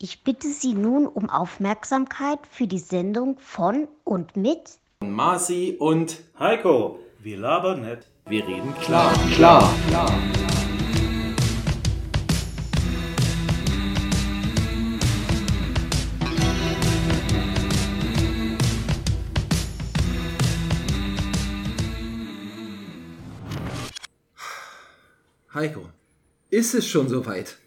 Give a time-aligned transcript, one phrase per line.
[0.00, 7.00] Ich bitte Sie nun um Aufmerksamkeit für die Sendung von und mit Marci und Heiko,
[7.18, 10.12] wir labern nicht, wir reden klar, klar, klar.
[25.52, 25.86] Heiko,
[26.50, 27.58] ist es schon soweit?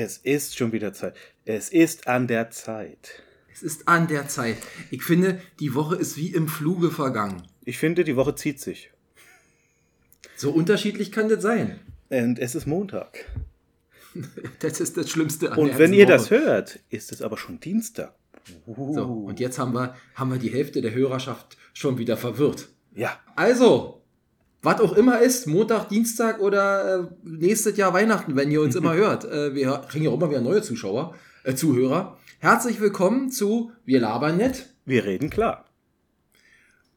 [0.00, 1.16] Es ist schon wieder Zeit.
[1.44, 3.20] Es ist an der Zeit.
[3.52, 4.58] Es ist an der Zeit.
[4.92, 7.42] Ich finde, die Woche ist wie im Fluge vergangen.
[7.64, 8.92] Ich finde, die Woche zieht sich.
[10.36, 11.80] So unterschiedlich kann das sein.
[12.10, 13.24] Und es ist Montag.
[14.60, 16.12] Das ist das Schlimmste an Und der wenn ihr Woche.
[16.12, 18.14] das hört, ist es aber schon Dienstag.
[18.66, 22.68] So, und jetzt haben wir, haben wir die Hälfte der Hörerschaft schon wieder verwirrt.
[22.94, 24.00] Ja, Also,
[24.62, 28.94] was auch immer ist, Montag, Dienstag oder äh, nächstes Jahr Weihnachten, wenn ihr uns immer
[28.94, 29.24] hört.
[29.24, 32.16] Äh, wir kriegen ja auch immer wieder neue Zuschauer, äh, Zuhörer.
[32.40, 34.66] Herzlich willkommen zu Wir labern nicht.
[34.84, 35.64] wir reden klar.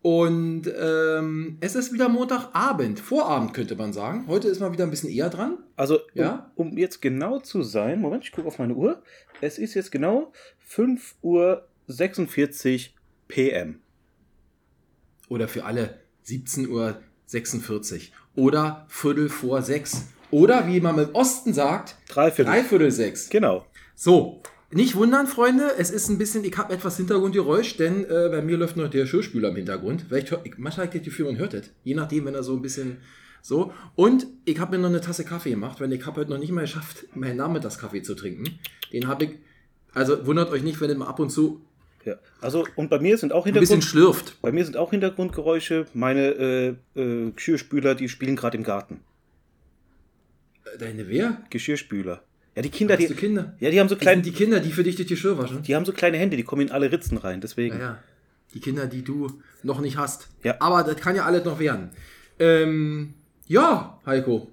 [0.03, 4.25] Und ähm, es ist wieder Montagabend, Vorabend könnte man sagen.
[4.27, 5.59] Heute ist mal wieder ein bisschen eher dran.
[5.75, 6.51] Also, Ja?
[6.55, 9.03] um, um jetzt genau zu sein, Moment, ich gucke auf meine Uhr.
[9.41, 12.95] Es ist jetzt genau 5 Uhr 46
[13.27, 13.79] PM.
[15.29, 16.99] Oder für alle 17.46 Uhr.
[18.35, 20.07] Oder Viertel vor sechs.
[20.31, 22.51] Oder wie man im Osten sagt, Dreiviertel.
[22.51, 23.29] dreiviertel sechs.
[23.29, 23.65] Genau.
[23.95, 28.41] So, nicht wundern, Freunde, es ist ein bisschen, ich habe etwas Hintergrundgeräusch, denn äh, bei
[28.41, 30.05] mir läuft noch der Geschirrspüler im Hintergrund.
[30.07, 31.69] Vielleicht hört, ich, manchmal habe ich das Gefühl, man hört das.
[31.83, 32.97] Je nachdem, wenn er so ein bisschen
[33.41, 33.73] so.
[33.95, 36.51] Und ich habe mir noch eine Tasse Kaffee gemacht, weil ich habe heute noch nicht
[36.51, 38.59] mal geschafft, meinen Nachmittagskaffee zu trinken.
[38.93, 39.31] Den habe ich,
[39.93, 41.61] also wundert euch nicht, wenn ihr mal ab und zu
[42.05, 42.15] Ja.
[42.41, 44.41] Also, und bei mir sind auch ein bisschen Hintergrund, schlürft.
[44.41, 45.85] bei mir sind auch Hintergrundgeräusche.
[45.93, 49.01] Meine äh, äh, Geschirrspüler, die spielen gerade im Garten.
[50.79, 51.41] Deine wer?
[51.49, 52.23] Geschirrspüler.
[52.55, 53.55] Ja, die Kinder, die, Kinder?
[53.59, 55.63] ja, die haben so Die, kleine, die Kinder, die für dich das Geschirr waschen?
[55.63, 57.39] die haben so kleine Hände, die kommen in alle Ritzen rein.
[57.39, 57.77] Deswegen.
[57.77, 58.03] Ja, ja.
[58.53, 60.27] Die Kinder, die du noch nicht hast.
[60.43, 60.55] Ja.
[60.59, 61.91] Aber das kann ja alles noch werden.
[62.39, 63.13] Ähm,
[63.47, 64.49] ja, Heiko.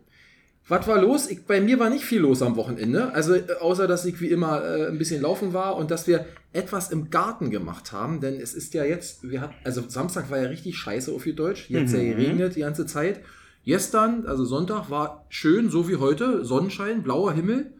[0.68, 1.30] Was war los?
[1.30, 3.12] Ich, bei mir war nicht viel los am Wochenende.
[3.14, 6.26] Also äh, außer, dass ich wie immer äh, ein bisschen laufen war und dass wir
[6.52, 8.20] etwas im Garten gemacht haben.
[8.20, 11.38] Denn es ist ja jetzt, wir hatten, also Samstag war ja richtig scheiße auf gut
[11.38, 11.70] Deutsch.
[11.70, 12.10] Jetzt ja Mhm.
[12.10, 13.20] geregnet die ganze Zeit.
[13.64, 16.44] Gestern, also Sonntag, war schön, so wie heute.
[16.44, 17.72] Sonnenschein, blauer Himmel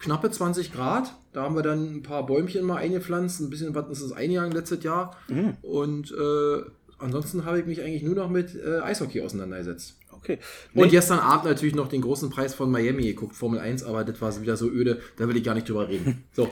[0.00, 1.14] knappe 20 Grad.
[1.32, 4.50] Da haben wir dann ein paar Bäumchen mal eingepflanzt, ein bisschen was ist es eingegangen
[4.52, 5.16] letztes Jahr.
[5.28, 5.56] Mhm.
[5.62, 6.62] Und äh,
[7.00, 9.96] ansonsten habe ich mich eigentlich nur noch mit äh, Eishockey auseinandergesetzt.
[10.12, 10.38] Okay.
[10.74, 14.04] Und Nee, gestern Abend natürlich noch den großen Preis von Miami geguckt, Formel 1, aber
[14.04, 16.24] das war wieder so öde, da will ich gar nicht drüber reden.
[16.32, 16.48] So,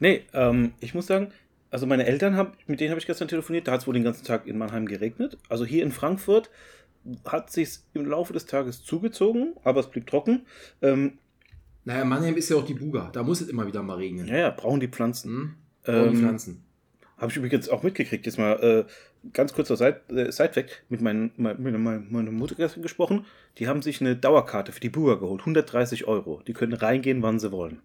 [0.00, 1.30] nee ähm, ich muss sagen,
[1.70, 4.04] also meine Eltern, haben, mit denen habe ich gestern telefoniert, da hat es wohl den
[4.04, 5.38] ganzen Tag in Mannheim geregnet.
[5.48, 6.50] Also hier in Frankfurt
[7.24, 10.42] hat sich im Laufe des Tages zugezogen, aber es blieb trocken.
[10.82, 11.18] Ähm,
[11.84, 14.26] naja, Mannheim ist ja auch die Buga, da muss es immer wieder mal regnen.
[14.28, 15.30] ja, ja, brauchen die Pflanzen.
[15.30, 15.54] Hm?
[15.86, 16.64] Und die Ähm, Pflanzen.
[17.22, 18.54] Habe ich übrigens auch mitgekriegt, jetzt mal
[18.88, 23.24] äh, ganz kurzer äh, Sidefact, mit, mein, mein, mit mein, meiner Mutter gestern gesprochen.
[23.58, 26.42] Die haben sich eine Dauerkarte für die Buga geholt, 130 Euro.
[26.48, 27.80] Die können reingehen, wann sie wollen.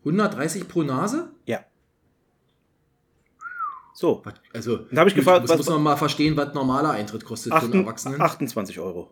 [0.00, 1.30] 130 pro Nase?
[1.46, 1.64] Ja.
[3.94, 4.22] So,
[4.52, 7.54] also, Dann hab ich gefragt, das was- muss man mal verstehen, was normaler Eintritt kostet
[7.54, 8.20] für einen Erwachsenen.
[8.20, 9.10] 28 Euro.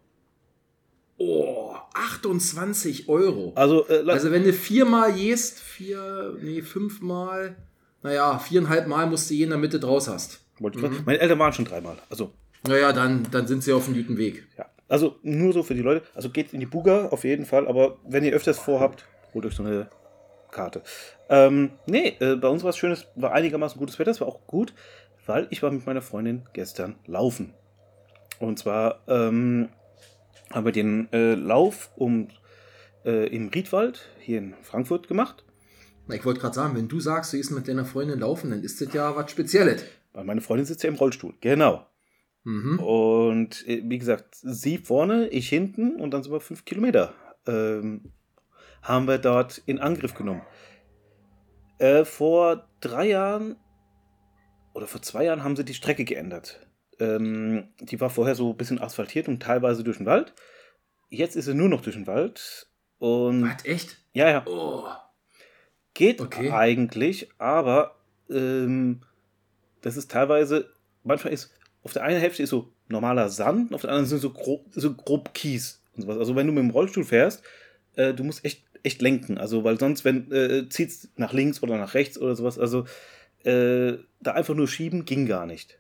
[1.16, 3.52] Oh, 28 Euro.
[3.54, 7.56] Also, äh, Also wenn du viermal gehst, vier, nee, fünfmal,
[8.04, 10.40] naja, viereinhalb Mal musst du gehen, damit du draus hast.
[10.60, 11.96] grad- meine Eltern waren schon dreimal.
[12.08, 12.30] Also,
[12.68, 14.46] Naja, dann, dann sind sie auf einem guten Weg.
[14.56, 14.66] ja.
[14.88, 16.02] Also, nur so für die Leute.
[16.14, 19.54] Also, geht in die Buga auf jeden Fall, aber wenn ihr öfters vorhabt, holt euch
[19.56, 19.88] so eine
[20.52, 20.82] Karte.
[21.28, 24.46] Ähm, nee, äh, bei uns war es schönes, war einigermaßen gutes Wetter, es war auch
[24.46, 24.72] gut,
[25.26, 27.54] weil ich war mit meiner Freundin gestern laufen.
[28.38, 29.70] Und zwar ähm,
[30.52, 32.28] haben wir den äh, Lauf um,
[33.04, 35.43] äh, im Riedwald hier in Frankfurt gemacht.
[36.06, 38.62] Na, ich wollte gerade sagen, wenn du sagst, du gehst mit deiner Freundin laufen, dann
[38.62, 39.84] ist das ja was Spezielles.
[40.12, 41.34] Weil meine Freundin sitzt ja im Rollstuhl.
[41.40, 41.86] Genau.
[42.44, 42.78] Mhm.
[42.78, 47.14] Und äh, wie gesagt, sie vorne, ich hinten und dann sind wir fünf Kilometer.
[47.46, 48.12] Ähm,
[48.82, 50.42] haben wir dort in Angriff genommen.
[51.78, 53.56] Äh, vor drei Jahren
[54.74, 56.66] oder vor zwei Jahren haben sie die Strecke geändert.
[57.00, 60.34] Ähm, die war vorher so ein bisschen asphaltiert und teilweise durch den Wald.
[61.08, 62.68] Jetzt ist sie nur noch durch den Wald.
[62.98, 63.98] Und Was, echt?
[64.12, 64.84] ja, ja, Oh.
[65.94, 66.50] Geht Okay.
[66.50, 67.94] eigentlich, aber
[68.30, 69.00] ähm,
[69.80, 70.68] das ist teilweise,
[71.04, 71.52] manchmal ist,
[71.82, 74.66] auf der einen Hälfte ist so normaler Sand, und auf der anderen sind so grob,
[74.72, 76.18] so grob Kies und sowas.
[76.18, 77.42] Also wenn du mit dem Rollstuhl fährst,
[77.96, 79.38] äh, du musst echt, echt lenken.
[79.38, 82.58] Also, weil sonst, wenn, äh, zieht's nach links oder nach rechts oder sowas.
[82.58, 82.84] Also,
[83.44, 85.78] äh, da einfach nur schieben ging gar nicht.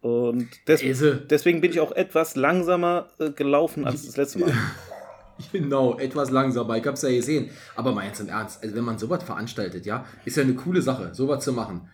[0.00, 4.52] Und des Also, deswegen bin ich auch etwas langsamer äh, gelaufen als das letzte Mal.
[5.52, 6.76] Genau, etwas langsamer.
[6.76, 7.50] Ich hab's ja gesehen.
[7.76, 10.82] Aber mal jetzt im Ernst, also wenn man sowas veranstaltet, ja, ist ja eine coole
[10.82, 11.88] Sache, sowas zu machen.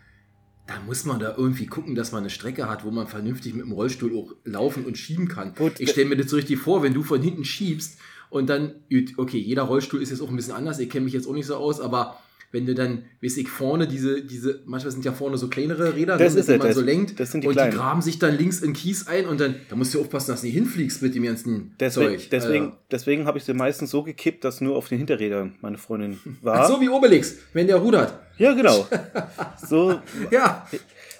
[0.67, 3.65] Da muss man da irgendwie gucken, dass man eine Strecke hat, wo man vernünftig mit
[3.65, 5.55] dem Rollstuhl auch laufen und schieben kann.
[5.55, 7.99] Gut, ich stelle mir das so richtig vor, wenn du von hinten schiebst
[8.29, 8.75] und dann,
[9.17, 11.47] okay, jeder Rollstuhl ist jetzt auch ein bisschen anders, ich kenne mich jetzt auch nicht
[11.47, 12.19] so aus, aber
[12.52, 16.17] wenn du dann, weiß ich, vorne diese, diese, manchmal sind ja vorne so kleinere Räder,
[16.19, 17.70] Das ne, ist die man das- so lenkt das sind die und kleinen.
[17.70, 20.41] die graben sich dann links in Kies ein und dann, da musst du aufpassen, dass
[20.41, 22.29] du nicht hinfliegst mit dem ganzen Deswegen, Zeug.
[22.31, 25.79] deswegen, Also, deswegen habe ich sie meistens so gekippt, dass nur auf den Hinterrädern meine
[25.79, 26.61] Freundin war.
[26.62, 28.14] Ach so wie Obelix, wenn der rudert.
[28.38, 28.87] Ja, genau.
[29.67, 30.00] So,
[30.31, 30.67] Ja,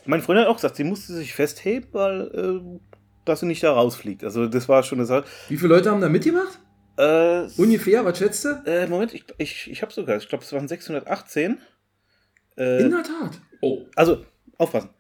[0.07, 2.79] meine Freundin hat auch gesagt, sie musste sich festheben, weil äh,
[3.25, 4.25] dass sie nicht da rausfliegt.
[4.25, 5.25] Also das war schon eine Sache.
[5.49, 6.59] wie viele Leute haben da mitgemacht?
[7.01, 8.63] Äh, Ungefähr, was schätzt du?
[8.67, 11.59] äh, Moment, ich, ich, ich habe sogar, ich glaube, es waren 618.
[12.59, 13.41] Äh, In der Tat.
[13.63, 13.87] Oh.
[13.97, 14.25] also,
[14.59, 14.91] aufpassen.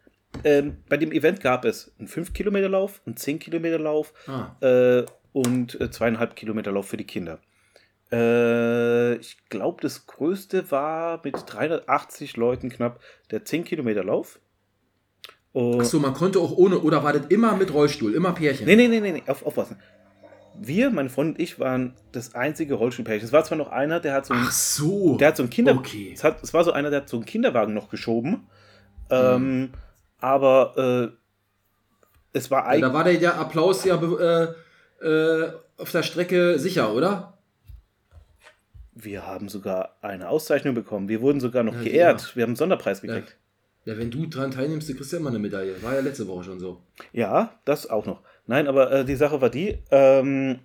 [0.44, 4.56] Ähm, bei dem Event gab es einen 5-Kilometer-Lauf, einen 10-Kilometer-Lauf Ah.
[4.61, 7.41] äh, und äh, zweieinhalb Kilometer Lauf für die Kinder.
[8.12, 13.00] Äh, ich glaube, das größte war mit 380 Leuten knapp
[13.31, 14.41] der 10 Kilometer Lauf.
[15.52, 18.67] Und Achso, man konnte auch ohne, oder war das immer mit Rollstuhl, immer Pärchen?
[18.67, 19.79] Nee, nee, nee, nee, nee, auf, aufpassen.
[20.58, 23.26] Wir, meine Freundin und ich, waren das einzige Rollstuhlpärchen.
[23.26, 25.17] Es war zwar noch einer, der hat so einen, Ach so.
[25.17, 26.12] der hat so einen Kinder, Okay.
[26.14, 28.47] es, hat, es war so einer, der hat so einen Kinderwagen noch geschoben.
[29.11, 29.70] Ähm,
[30.19, 31.17] aber äh,
[32.32, 32.81] es war Ja, eigentlich.
[32.82, 37.35] da war der, Applaus ja äh, äh, auf der Strecke sicher, oder?
[38.93, 41.08] wir haben sogar eine Auszeichnung bekommen.
[41.08, 42.20] Wir wurden sogar noch Ja, geehrt.
[42.20, 42.37] ja.
[42.37, 43.14] Wir haben einen Sonderpreis Ja.
[43.14, 43.37] gekriegt.
[43.87, 45.82] Ja, wenn du dran teilnimmst, du kriegst ja immer eine Medaille.
[45.82, 46.82] War ja letzte Woche schon so.
[47.12, 48.20] Ja, das auch noch.
[48.50, 50.58] Nein, aber äh, die Sache war die, ähm,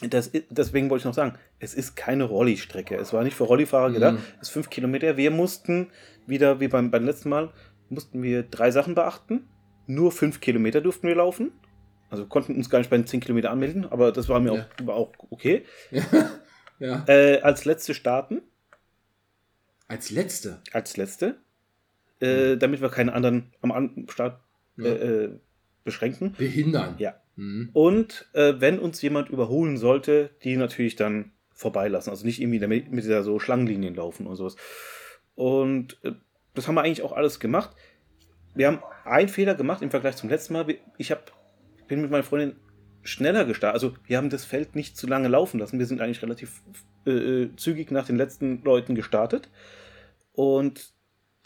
[0.00, 2.94] das, deswegen wollte ich noch sagen, es ist keine Rolli-Strecke.
[2.94, 4.14] Es war nicht für Rollifahrer gedacht.
[4.14, 4.24] Mhm.
[4.40, 5.16] Es ist fünf Kilometer.
[5.16, 5.90] Wir mussten
[6.28, 7.52] wieder, wie beim, beim letzten Mal,
[7.88, 9.48] mussten wir drei Sachen beachten.
[9.88, 11.50] Nur fünf Kilometer durften wir laufen.
[12.10, 14.62] Also konnten uns gar nicht bei den zehn Kilometer anmelden, aber das war mir Ja.
[14.62, 15.64] auch, war auch okay.
[15.90, 17.04] Ja.
[17.08, 18.42] Äh, als letzte starten,
[19.88, 20.60] Als letzte.
[20.72, 21.36] als letzte,
[22.20, 24.40] äh, damit wir keine anderen am Start
[24.78, 25.38] äh, äh,
[25.84, 26.34] beschränken.
[26.36, 26.96] Behindern.
[26.98, 27.14] Ja.
[27.36, 27.70] Mhm.
[27.72, 32.10] Und äh, wenn uns jemand überholen sollte, die natürlich dann vorbeilassen.
[32.10, 34.56] Also nicht irgendwie damit, mit dieser so Schlangenlinien laufen und sowas.
[35.34, 36.12] Und äh,
[36.54, 37.70] das haben wir eigentlich auch alles gemacht.
[38.54, 40.66] Wir haben einen Fehler gemacht im Vergleich zum letzten Mal.
[40.98, 41.32] Ich hab,
[41.88, 42.56] bin mit meiner Freundin
[43.02, 43.74] schneller gestartet.
[43.74, 45.78] Also wir haben das Feld nicht zu lange laufen lassen.
[45.78, 46.62] Wir sind eigentlich relativ
[47.06, 49.50] äh, äh, zügig nach den letzten Leuten gestartet.
[50.32, 50.93] Und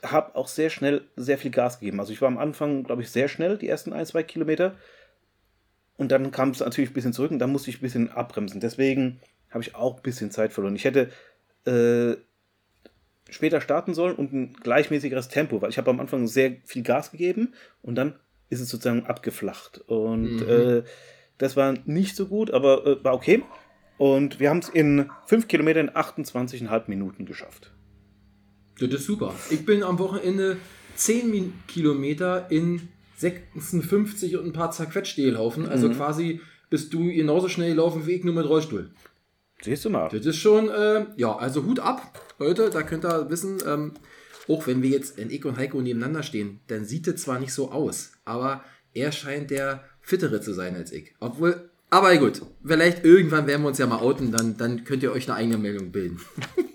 [0.02, 2.00] habe auch sehr schnell sehr viel Gas gegeben.
[2.00, 4.76] Also ich war am Anfang, glaube ich, sehr schnell, die ersten ein, zwei Kilometer.
[5.96, 8.60] Und dann kam es natürlich ein bisschen zurück und dann musste ich ein bisschen abbremsen.
[8.60, 10.76] Deswegen habe ich auch ein bisschen Zeit verloren.
[10.76, 11.10] Ich hätte
[11.66, 12.16] äh,
[13.30, 17.10] später starten sollen und ein gleichmäßigeres Tempo, weil ich habe am Anfang sehr viel Gas
[17.10, 18.14] gegeben und dann
[18.50, 19.78] ist es sozusagen abgeflacht.
[19.86, 20.48] Und Mhm.
[20.48, 20.82] äh,
[21.38, 23.42] das war nicht so gut, aber äh, war okay.
[23.98, 27.72] Und wir haben es in 5 Kilometern in 28,5 Minuten geschafft.
[28.80, 29.34] Das ist super.
[29.50, 30.56] Ich bin am Wochenende
[30.96, 35.66] 10 Min Kilometer in 56 und ein paar zerquetscht gelaufen.
[35.66, 35.94] Also Mhm.
[35.94, 36.40] quasi
[36.70, 38.90] bist du genauso schnell gelaufen wie ich, nur mit Rollstuhl.
[39.62, 40.08] Siehst du mal.
[40.12, 43.94] Das ist schon, äh, ja, also Hut ab, Leute, da könnt ihr wissen, ähm,
[44.46, 47.52] auch wenn wir jetzt in ich und Heiko nebeneinander stehen, dann sieht es zwar nicht
[47.52, 48.62] so aus, aber
[48.94, 51.14] er scheint der fittere zu sein als ich.
[51.18, 55.10] Obwohl, aber gut, vielleicht irgendwann werden wir uns ja mal outen, dann, dann könnt ihr
[55.12, 56.20] euch eine eigene Meldung bilden.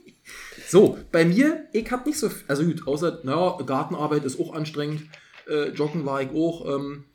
[0.73, 4.53] so, bei mir, ich habe nicht so, f- also gut, außer, naja, Gartenarbeit ist auch
[4.53, 5.03] anstrengend,
[5.49, 7.05] äh, Joggen war ich auch, ähm,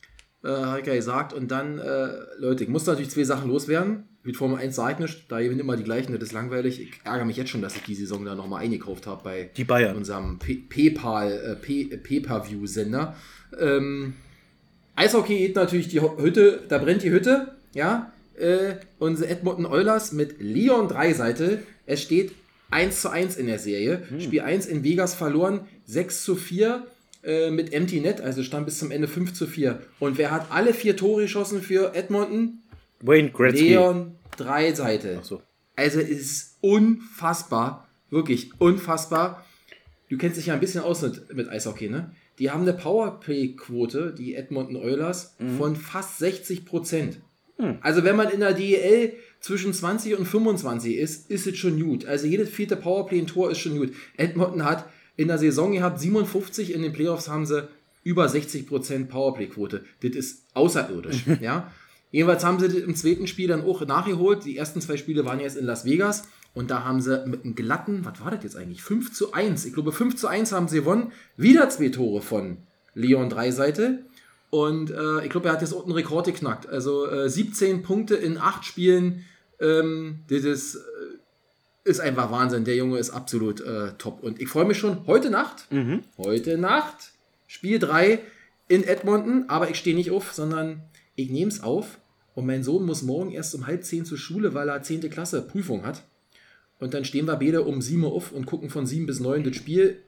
[0.45, 1.33] äh, habe ich ja gesagt.
[1.35, 4.05] Und dann, äh, Leute, ich muss natürlich zwei Sachen loswerden.
[4.23, 6.81] Mit Formel 1 sage ich nicht, da gewinnen immer die gleichen, das ist langweilig.
[6.83, 9.65] Ich ärgere mich jetzt schon, dass ich die Saison da nochmal eingekauft habe bei Die
[9.65, 9.97] Bayern.
[9.97, 13.17] unserem PayPal, äh, Pay-Per-View-Sender.
[13.59, 14.15] Ähm,
[14.97, 18.13] Eishockey geht natürlich die Hütte, da brennt die Hütte, ja.
[18.37, 21.63] Äh, unsere Edmonton Oilers mit Leon Dreiseite.
[21.87, 22.33] Es steht
[22.71, 24.03] 1 zu 1 in der Serie.
[24.19, 26.87] Spiel 1 in Vegas verloren, 6 zu 4
[27.25, 29.81] äh, mit Empty Net, also stand bis zum Ende 5 zu 4.
[29.99, 32.63] Und wer hat alle vier Tore geschossen für Edmonton?
[33.01, 33.71] Wayne Gretzky.
[33.71, 35.19] Leon Dreiseite.
[35.21, 35.43] Ach so.
[35.77, 39.45] Also es ist unfassbar, wirklich unfassbar.
[40.09, 42.13] Du kennst dich ja ein bisschen aus mit, mit Eishockey, ne?
[42.39, 47.21] Die haben eine Powerplay-Quote, die Edmonton Oilers, von fast 60 Prozent.
[47.81, 52.07] Also wenn man in der DEL zwischen 20 und 25 ist, ist es schon gut.
[52.07, 53.93] Also jedes vierte Powerplay ein Tor ist schon gut.
[54.17, 57.69] Edmonton hat in der Saison gehabt 57, in den Playoffs haben sie
[58.05, 59.85] über 60% Powerplay-Quote.
[60.01, 61.71] Das ist außerirdisch, ja.
[62.11, 64.45] Jedenfalls haben sie das im zweiten Spiel dann auch nachgeholt.
[64.45, 67.55] Die ersten zwei Spiele waren jetzt in Las Vegas und da haben sie mit einem
[67.55, 68.83] glatten, was war das jetzt eigentlich?
[68.83, 69.67] 5 zu 1.
[69.67, 71.13] Ich glaube, 5 zu 1 haben sie gewonnen.
[71.37, 72.59] Wieder zwei Tore von
[72.95, 74.07] Leon Dreiseite.
[74.51, 76.69] Und äh, ich glaube, er hat jetzt einen Rekord geknackt.
[76.69, 79.25] Also äh, 17 Punkte in 8 Spielen
[79.61, 82.65] Ähm, das ist, äh, ist einfach Wahnsinn.
[82.65, 84.23] Der Junge ist absolut äh, top.
[84.23, 85.67] Und ich freue mich schon heute Nacht.
[86.17, 87.13] Heute Nacht,
[87.47, 88.21] Spiel 3
[88.69, 89.45] in Edmonton.
[89.49, 90.83] Aber ich stehe nicht auf, sondern
[91.17, 91.99] ich nehme es auf.
[92.35, 95.11] Und mein Sohn muss morgen erst um halb zehn zur Schule, weil er 10.
[95.11, 96.05] Klasse Prüfung hat.
[96.79, 99.43] Und dann stehen wir beide um 7 Uhr auf und gucken von 7 bis 9
[99.43, 99.99] das Spiel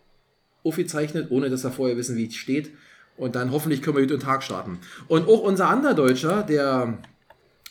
[0.63, 2.71] aufgezeichnet, ohne dass wir vorher wissen, wie es steht.
[3.17, 4.79] Und dann hoffentlich können wir gut den Tag starten.
[5.09, 6.99] Und auch unser anderer Deutscher, der,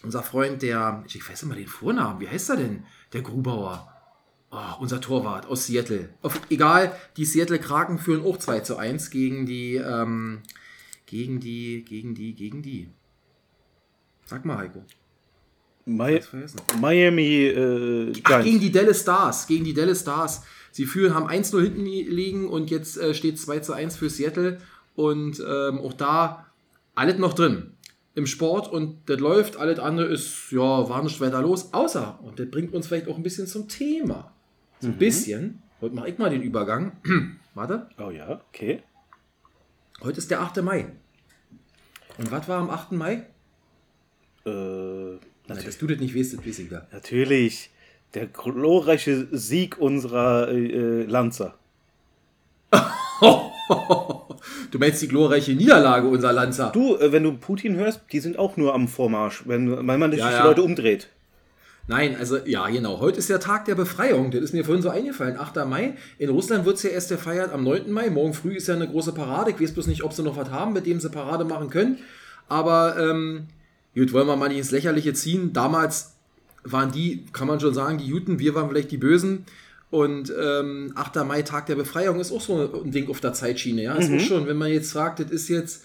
[0.03, 2.83] unser Freund, der, ich weiß immer den Vornamen, wie heißt er denn?
[3.13, 3.91] Der Grubauer.
[4.51, 6.09] Oh, unser Torwart aus Seattle.
[6.23, 10.41] Auf, egal, die Seattle Kraken führen auch 2 zu 1 gegen die, ähm,
[11.05, 12.89] gegen die, gegen die, gegen die.
[14.25, 14.83] Sag mal, Heiko.
[15.85, 16.19] Mi.
[16.79, 19.47] Miami äh, Ach, gegen die Dallas Stars.
[19.47, 20.43] Gegen die Dallas Stars.
[20.71, 24.59] Sie führen, haben 1-0 hinten liegen und jetzt äh, steht 2 zu 1 für Seattle.
[24.99, 26.47] Und ähm, auch da
[26.93, 27.71] alles noch drin.
[28.15, 31.73] Im Sport und das läuft, alles andere ist, ja, war nicht weiter los.
[31.73, 34.33] Außer, und das bringt uns vielleicht auch ein bisschen zum Thema.
[34.81, 35.61] So ein bisschen.
[35.79, 36.97] Heute mache ich mal den Übergang.
[37.53, 37.87] Warte.
[37.97, 38.83] Oh ja, okay.
[40.01, 40.61] Heute ist der 8.
[40.63, 40.91] Mai.
[42.17, 42.91] Und was war am 8.
[42.91, 43.25] Mai?
[44.45, 45.65] Äh, natürlich.
[45.65, 46.87] dass du das nicht weißt, das weiß ich da.
[46.91, 47.69] natürlich.
[48.15, 51.57] Der glorreiche Sieg unserer äh, Lanzer.
[54.71, 56.71] Du meinst die glorreiche Niederlage unserer Lanzer?
[56.73, 60.11] Du, äh, wenn du Putin hörst, die sind auch nur am Vormarsch, wenn, weil man
[60.11, 60.45] sich Ja, die ja.
[60.45, 61.09] Leute umdreht.
[61.87, 62.99] Nein, also ja, genau.
[62.99, 64.29] Heute ist der Tag der Befreiung.
[64.29, 65.39] Das ist mir vorhin so eingefallen.
[65.39, 65.65] 8.
[65.67, 65.95] Mai.
[66.19, 67.91] In Russland wird es ja erst gefeiert am 9.
[67.91, 68.11] Mai.
[68.11, 69.49] Morgen früh ist ja eine große Parade.
[69.49, 71.97] Ich weiß bloß nicht, ob sie noch was haben, mit dem sie Parade machen können.
[72.47, 73.47] Aber ähm,
[73.95, 75.51] gut, wollen wir mal nicht ins Lächerliche ziehen.
[75.51, 76.13] Damals
[76.63, 79.45] waren die, kann man schon sagen, die Juden, wir waren vielleicht die Bösen.
[79.91, 81.15] Und ähm, 8.
[81.25, 83.83] Mai, Tag der Befreiung, ist auch so ein Ding auf der Zeitschiene.
[83.83, 85.83] Ja, ist auch schon, wenn man jetzt fragt, das ist jetzt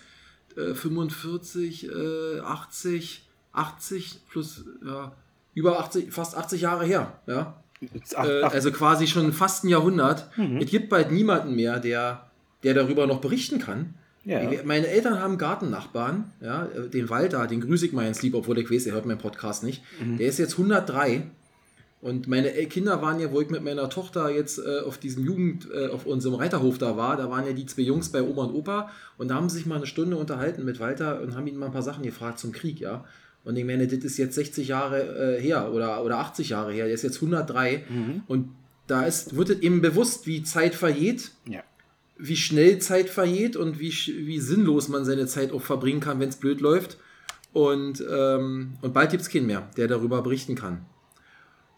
[0.57, 5.13] äh, 45, äh, 80, 80 plus, ja,
[5.55, 7.19] über 80, fast 80 Jahre her.
[7.27, 7.63] Ja?
[8.13, 10.29] Äh, also quasi schon fast ein Jahrhundert.
[10.61, 12.31] Es gibt bald niemanden mehr, der,
[12.63, 13.95] der darüber noch berichten kann.
[14.25, 14.41] Ja.
[14.65, 18.71] Meine Eltern haben Gartennachbarn, ja, den Walter, den grüße ich mal ins Lieb, obwohl ich
[18.71, 19.83] weiß, er hört meinen Podcast nicht.
[20.01, 21.25] Der ist jetzt 103
[22.05, 25.67] und meine Kinder waren ja, wo ich mit meiner Tochter jetzt äh, auf diesem Jugend,
[25.73, 28.55] äh, auf unserem Reiterhof da war, da waren ja die zwei Jungs bei Oma und
[28.55, 31.57] Opa und da haben sie sich mal eine Stunde unterhalten mit Walter und haben ihn
[31.57, 33.07] mal ein paar Sachen gefragt zum Krieg, ja.
[33.43, 36.85] Und ich meine, das ist jetzt 60 Jahre äh, her oder, oder 80 Jahre her,
[36.85, 37.85] der ist jetzt 103
[38.27, 38.51] und
[38.87, 41.63] da ist, wird es eben bewusst, wie Zeit vergeht, ja.
[42.19, 46.29] wie schnell Zeit vergeht und wie, wie sinnlos man seine Zeit auch verbringen kann, wenn
[46.29, 46.99] es blöd läuft.
[47.55, 50.85] Und, ähm, und bald gibt es keinen mehr, der darüber berichten kann.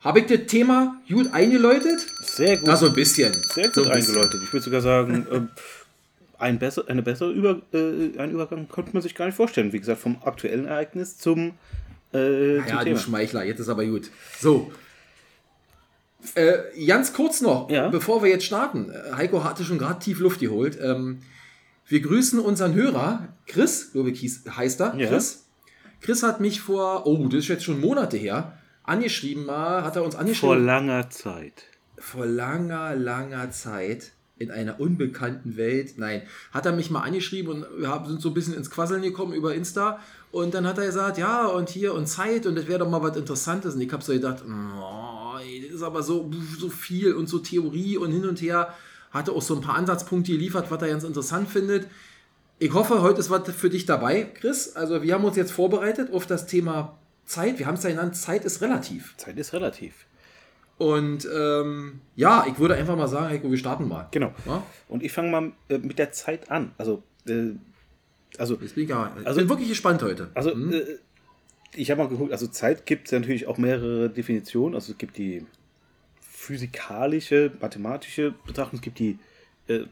[0.06, 2.06] Habe ich das Thema gut eingeläutet?
[2.22, 2.66] Sehr gut.
[2.68, 3.32] Na, so ein bisschen.
[3.32, 4.14] Sehr so gut bisschen.
[4.14, 4.40] eingeläutet.
[4.44, 5.48] Ich würde sogar sagen, ähm,
[6.38, 9.72] ein besser, eine bessere Über, äh, einen Übergang konnte man sich gar nicht vorstellen.
[9.72, 11.52] Wie gesagt, vom aktuellen Ereignis zum,
[12.14, 12.98] äh, Ja, du Thema.
[12.98, 14.10] Schmeichler, jetzt ist aber gut.
[14.40, 14.70] So.
[16.34, 17.88] Äh, ganz kurz noch, Ja.
[17.88, 18.90] bevor wir jetzt starten.
[18.90, 20.78] Äh, Heiko hatte schon gerade tief Luft geholt.
[20.80, 21.18] Ähm,
[21.88, 24.94] wir grüßen unseren Hörer, Chris, glaube ich, hieß, heißt er.
[24.96, 25.08] Ja.
[25.08, 25.44] Chris.
[26.00, 30.04] Chris hat mich vor, oh, das ist jetzt schon Monate her, angeschrieben mal, hat er
[30.04, 30.64] uns Vor angeschrieben.
[30.64, 31.64] langer Zeit.
[31.98, 35.94] vor langer, langer Zeit in einer unbekannten Welt.
[35.96, 39.02] Nein, hat er mich mal angeschrieben und wir haben, sind so ein bisschen ins Quasseln
[39.02, 39.98] gekommen über Insta.
[40.30, 43.00] Und dann hat er gesagt, ja, und hier und Zeit und das wäre doch mal
[43.02, 43.74] was Interessantes.
[43.74, 47.96] Und ich habe so gedacht, oh, das ist aber so, so viel und so Theorie
[47.96, 48.74] und hin und her.
[49.10, 51.86] Hatte auch so ein paar Ansatzpunkte geliefert, was er ganz interessant findet.
[52.58, 54.76] Ich hoffe, heute ist was für dich dabei, Chris.
[54.76, 57.58] Also wir haben uns jetzt vorbereitet auf das Thema Zeit.
[57.58, 59.16] Wir haben es ja genannt, Zeit ist relativ.
[59.16, 60.06] Zeit ist relativ.
[60.78, 64.08] Und ähm, ja, ich würde einfach mal sagen, Heiko, wir starten mal.
[64.10, 64.32] Genau.
[64.44, 64.62] Ja?
[64.88, 66.72] Und ich fange mal äh, mit der Zeit an.
[66.78, 67.52] Also, äh,
[68.38, 70.30] also, Ich bin, ja, ich Also- bin wirklich gespannt heute.
[70.34, 70.72] also Hm?
[70.72, 70.82] äh,
[71.74, 74.74] ich habe mal geguckt, also Zeit gibt es natürlich auch mehrere Definitionen.
[74.74, 75.44] Also es gibt die
[76.20, 79.18] physikalische, mathematische Betrachtung, es gibt die
[79.68, 79.84] äh,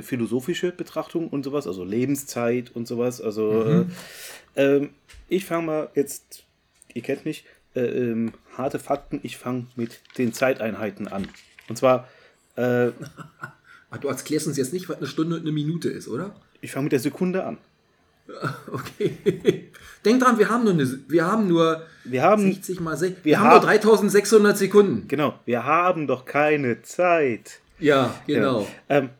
[0.00, 3.20] philosophische Betrachtung und sowas, also Lebenszeit und sowas.
[3.20, 3.84] Also äh,
[4.56, 4.90] ähm,
[5.28, 6.44] ich fange mal jetzt,
[6.92, 7.44] ihr kennt mich,
[7.74, 11.28] äh, ähm, harte Fakten, ich fange mit den Zeiteinheiten an.
[11.68, 12.08] Und zwar,
[12.56, 12.88] äh,
[13.90, 16.34] Ach, du erklärst uns jetzt nicht, was eine Stunde und eine Minute ist, oder?
[16.60, 17.58] ich fange mit der Sekunde an.
[18.72, 19.70] Okay.
[20.04, 23.16] Denk dran, wir haben nur, eine, wir haben nur Wir haben, 60 mal 6.
[23.18, 25.08] Wir, wir haben haben- nur 3600 Sekunden.
[25.08, 27.60] genau, wir haben doch keine Zeit.
[27.78, 28.62] Ja, genau.
[28.62, 28.66] Ja.
[28.96, 29.10] Ähm,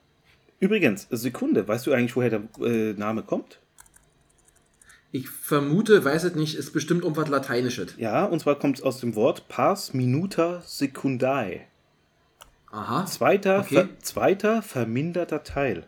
[0.61, 3.59] übrigens, Sekunde, weißt du eigentlich, woher der äh, Name kommt?
[5.13, 7.95] Ich vermute, weiß es nicht, ist bestimmt um was Lateinisches.
[7.99, 11.61] Ja, und zwar kommt es aus dem Wort pars minuta secundae.
[12.73, 13.07] Aha.
[13.07, 13.75] Zweiter, Okay.
[13.75, 15.87] ver, zweiter verminderter Teil.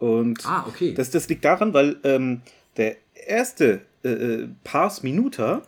[0.00, 0.94] Und Ah, okay.
[0.94, 2.42] das, das liegt daran, weil ähm,
[2.76, 5.62] der erste äh, äh, pars minuta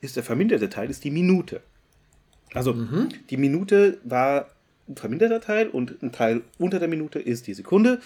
[0.00, 1.60] ist der verminderte Teil, ist die Minute.
[2.54, 2.76] Also
[3.28, 4.46] die Minute war
[4.94, 8.00] verminderter Teil und ein Teil unter der Minute ist die Sekunde.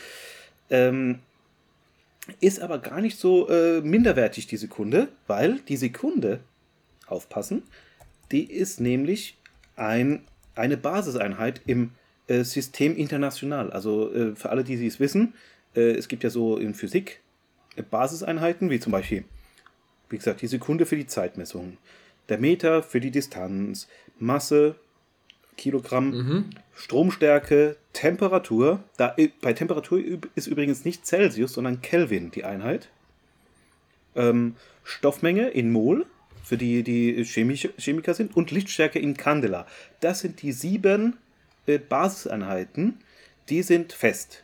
[0.70, 1.20] Ähm,
[2.40, 6.40] ist aber gar nicht so äh, minderwertig, die Sekunde, weil die Sekunde,
[7.06, 7.64] aufpassen,
[8.30, 9.36] die ist nämlich
[9.76, 10.22] ein,
[10.54, 11.90] eine Basiseinheit im
[12.28, 13.72] äh, System international.
[13.72, 15.34] Also äh, für alle, die es wissen,
[15.74, 17.20] äh, es gibt ja so in Physik
[17.76, 19.24] äh, Basiseinheiten, wie zum Beispiel,
[20.08, 21.76] wie gesagt, die Sekunde für die Zeitmessung,
[22.28, 24.76] der Meter für die Distanz, Masse,
[25.60, 28.82] Kilogramm, Stromstärke, Temperatur.
[28.96, 30.00] Da, bei Temperatur
[30.34, 32.88] ist übrigens nicht Celsius, sondern Kelvin die Einheit.
[34.16, 36.06] Ähm, Stoffmenge in Mol,
[36.42, 39.66] für die die Chemische, Chemiker sind, und Lichtstärke in Candela.
[40.00, 41.18] Das sind die sieben
[41.66, 42.98] äh, Basiseinheiten,
[43.50, 44.42] die sind fest.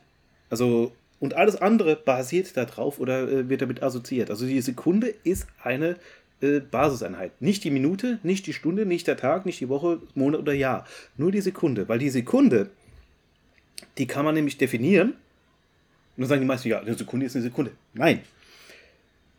[0.51, 4.29] Also, und alles andere basiert darauf oder äh, wird damit assoziiert.
[4.29, 5.97] Also die Sekunde ist eine
[6.41, 7.41] äh, Basiseinheit.
[7.41, 10.87] Nicht die Minute, nicht die Stunde, nicht der Tag, nicht die Woche, Monat oder Jahr.
[11.17, 11.89] Nur die Sekunde.
[11.89, 12.71] Weil die Sekunde,
[13.99, 15.15] die kann man nämlich definieren.
[16.17, 17.73] Und dann sagen die meisten, ja, eine Sekunde ist eine Sekunde.
[17.95, 18.21] Nein.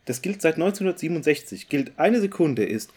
[0.06, 1.70] Das gilt seit 1967.
[1.70, 2.94] Gilt eine Sekunde ist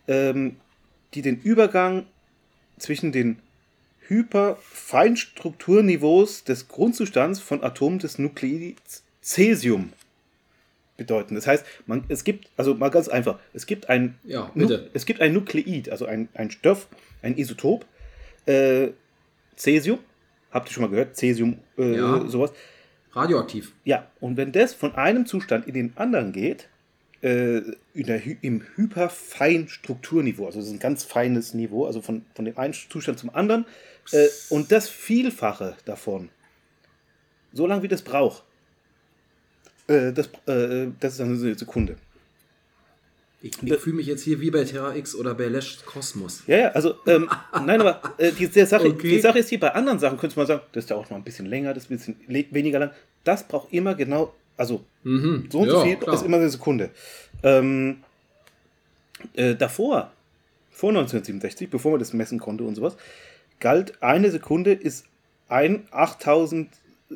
[0.08, 0.58] ähm,
[1.14, 2.08] die den Übergang
[2.78, 3.40] zwischen den
[4.08, 9.94] Hyperfeinstrukturniveaus des Grundzustands von Atomen des Nukleids Cäsium
[10.98, 11.36] bedeuten.
[11.36, 14.52] Das heißt, man, es gibt, also mal ganz einfach, es gibt ein, Ja,
[14.94, 16.88] es gibt ein Nukleid, also ein, ein Stoff,
[17.22, 17.86] ein Isotop,
[18.46, 18.90] äh,
[19.58, 20.00] Cäsium,
[20.52, 22.28] habt ihr schon mal gehört, Cäsium, äh, Ja.
[22.28, 22.52] sowas.
[23.12, 23.72] Radioaktiv.
[23.86, 26.68] Ja, und wenn das von einem Zustand in den anderen geht,
[27.22, 27.62] äh,
[27.94, 32.74] der, im Hyperfeinstrukturniveau, also das ist ein ganz feines Niveau, also von, von dem einen
[32.74, 33.66] Zustand zum anderen,
[34.12, 36.30] äh, und das Vielfache davon,
[37.54, 38.44] so lange wie das braucht,
[39.88, 41.98] äh, das, äh, das ist dann eine Sekunde.
[43.42, 46.42] Ich, ich fühle mich jetzt hier wie bei Terra X oder bei Lash Kosmos.
[46.48, 47.30] Ja, ja, also, ähm,
[47.66, 49.10] nein, aber äh, die, Sache, Okay.
[49.10, 51.46] die Sache ist hier, bei anderen Sachen könnte man sagen, das dauert mal ein bisschen
[51.46, 52.92] länger, das ist ein bisschen weniger lang.
[53.24, 55.48] Das braucht immer genau, also Mhm.
[55.52, 56.16] so und so Ja, viel klar.
[56.16, 56.90] ist immer eine Sekunde.
[57.44, 57.98] Ähm,
[59.36, 60.12] äh, davor,
[60.72, 62.98] vor 1967, bevor man das messen konnte und sowas,
[63.60, 65.06] galt eine Sekunde ist
[65.48, 66.70] ein 8000,
[67.12, 67.14] äh,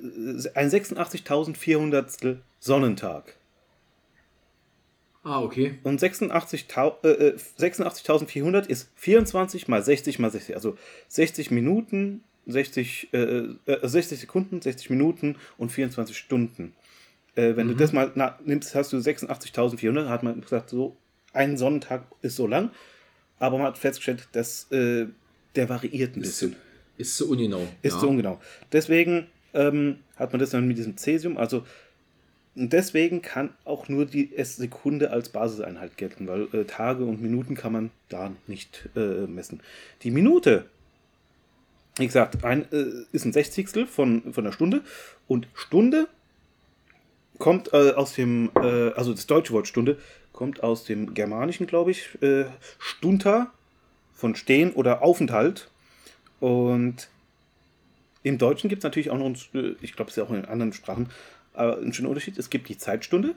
[0.56, 3.36] ein 86.400 Sonnentag.
[5.23, 5.78] Ah, okay.
[5.84, 10.56] Und 86.000 äh, äh, 86.400 ist 24 mal 60 mal 60.
[10.56, 10.78] Also
[11.10, 13.17] 60 Minuten, 60, äh,
[13.65, 16.73] äh, 60 Sekunden, 60 Minuten und 24 Stunden.
[17.39, 20.10] Äh, wenn du das mal na, nimmst, hast du 86.400.
[20.10, 20.95] Hat man gesagt, so
[21.34, 22.71] ein Sonnentag ist so lang.
[23.39, 25.06] Aber man hat festgestellt, dass äh,
[25.56, 26.56] der variiert ein bisschen.
[26.97, 27.65] ist zu ungenau.
[27.82, 27.99] Ist ja.
[27.99, 28.39] so ungenau.
[28.71, 31.65] Deswegen ähm, hat man das dann mit diesem Cäsium, also
[32.56, 37.56] deswegen kann auch nur die S- Sekunde als Basiseinheit gelten, weil äh, Tage und Minuten
[37.56, 39.62] kann man da nicht äh, messen.
[40.04, 40.65] Die Minute,
[41.97, 44.82] wie gesagt, ein, äh, ist ein Sechzigstel von, von der Stunde
[45.28, 46.08] und Stunde
[47.39, 49.97] kommt äh, aus dem, äh, also das deutsche Wort Stunde
[50.34, 52.45] kommt aus dem Germanischen, glaube ich, äh,
[52.78, 53.52] Stunta
[54.13, 55.69] von Stehen oder Aufenthalt
[56.39, 57.10] und
[58.23, 60.32] im Deutschen gibt es natürlich auch noch, einen, äh, ich glaube, es ist ja auch
[60.38, 61.10] in anderen Sprachen,
[61.54, 62.38] aber einen schönen Unterschied.
[62.38, 63.36] Es gibt die Zeitstunde,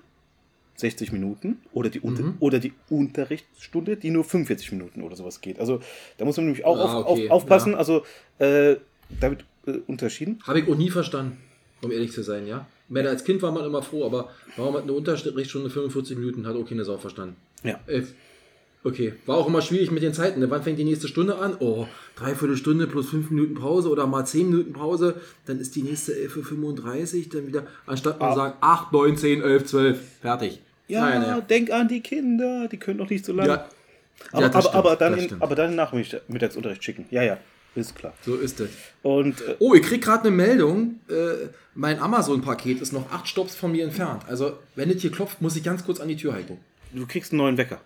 [0.76, 2.34] 60 Minuten, oder die, Unter Mhm.
[2.40, 5.60] oder die Unterrichtsstunde, die nur 45 Minuten oder sowas geht.
[5.60, 5.80] Also
[6.18, 7.72] da muss man nämlich auch Ah, auf, okay, auf, aufpassen.
[7.72, 7.78] ja.
[7.78, 8.04] Also
[8.38, 8.76] äh,
[9.20, 10.40] da wird äh, unterschieden.
[10.46, 11.38] Habe ich auch nie verstanden,
[11.82, 12.66] um ehrlich zu sein, ja.
[12.92, 16.54] Meine, als Kind war man immer froh, aber warum hat eine Unterrichtsstunde 45 Minuten, hat
[16.56, 17.36] auch keine Sau verstanden.
[17.64, 17.80] Ja.
[17.86, 18.02] Äh,
[18.84, 20.40] okay, war auch immer schwierig mit den Zeiten.
[20.40, 20.50] ne?
[20.50, 21.56] Wann fängt die nächste Stunde an?
[21.60, 25.14] Oh, dreiviertel Stunde plus fünf Minuten Pause oder mal zehn Minuten Pause.
[25.46, 28.34] Dann ist die nächste 11.35 Uhr, dann wieder, anstatt man Ah.
[28.34, 30.60] sagt 8, 9, 10, 11, 12, fertig.
[30.88, 31.40] Ja, Nein, ja.
[31.40, 33.48] denk an die Kinder, die können doch nicht so lange.
[33.48, 33.68] Ja,
[34.32, 37.06] aber, ja, aber, stimmt, aber, dann in, aber dann nach Mittag- Mittagsunterricht schicken.
[37.10, 37.38] Ja, ja,
[37.74, 38.14] ist klar.
[38.22, 38.70] so ist es.
[39.02, 41.00] Und äh, Oh, ich krieg gerade eine Meldung.
[41.08, 44.24] Äh, mein Amazon-Paket ist noch acht Stops von mir entfernt.
[44.28, 46.58] Also, wenn es hier klopft, muss ich ganz kurz an die Tür halten.
[46.92, 47.80] du kriegst einen neuen Wecker.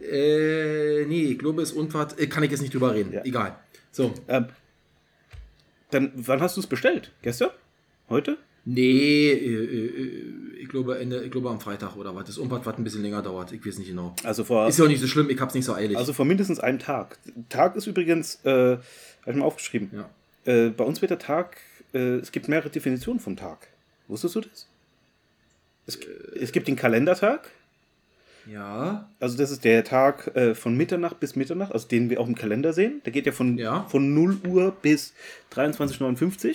[0.00, 2.18] Äh, nee, ich glaube, es ist Unfahrt.
[2.18, 3.12] Äh, kann ich jetzt nicht drüber reden.
[3.12, 3.24] Ja.
[3.24, 3.56] Egal.
[3.92, 4.14] So.
[4.28, 4.46] Ähm,
[5.90, 7.12] dann, wann hast du es bestellt?
[7.22, 7.50] Gestern?
[8.08, 8.38] Heute?
[8.64, 12.26] Nee, äh, äh, ich glaube, Ende, ich glaube am Freitag oder was.
[12.26, 13.52] Das Unfahrt, was ein bisschen länger dauert.
[13.52, 14.14] Ich weiß nicht genau.
[14.24, 15.96] Also vor, Ist ja auch nicht so schlimm, ich hab's nicht so eilig.
[15.96, 17.18] also vor mindestens einem Tag.
[17.48, 18.80] Tag ist übrigens, äh, habe
[19.26, 19.90] ich mal aufgeschrieben.
[19.92, 20.08] ja.
[20.44, 21.56] Äh, bei uns wird der Tag,
[21.94, 23.68] äh, es gibt mehrere Definitionen vom Tag.
[24.08, 24.66] Wusstest du das?
[25.86, 25.98] Es,
[26.40, 27.50] es gibt den Kalendertag,
[28.50, 29.08] Ja.
[29.20, 32.34] Also das ist der Tag äh, von Mitternacht bis Mitternacht, also den wir auch im
[32.34, 33.00] Kalender sehen.
[33.04, 33.84] Der geht ja von, Ja.
[33.88, 35.12] von 0 Uhr bis
[35.54, 36.48] 23.59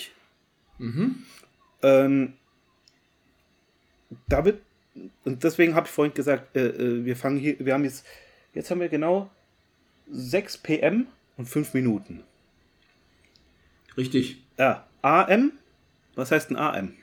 [0.80, 0.86] Uhr.
[0.86, 1.15] Mhm.
[1.84, 2.34] Ähm,
[4.28, 4.62] da wird,
[5.26, 8.06] und deswegen habe ich vorhin gesagt, äh, äh, wir fangen hier, wir haben jetzt,
[8.54, 9.30] jetzt haben wir genau
[10.12, 12.24] 6 PM und 5 Minuten.
[13.98, 14.41] Richtig.
[14.58, 15.52] Ja, AM,
[16.15, 16.93] was heißt ein AM?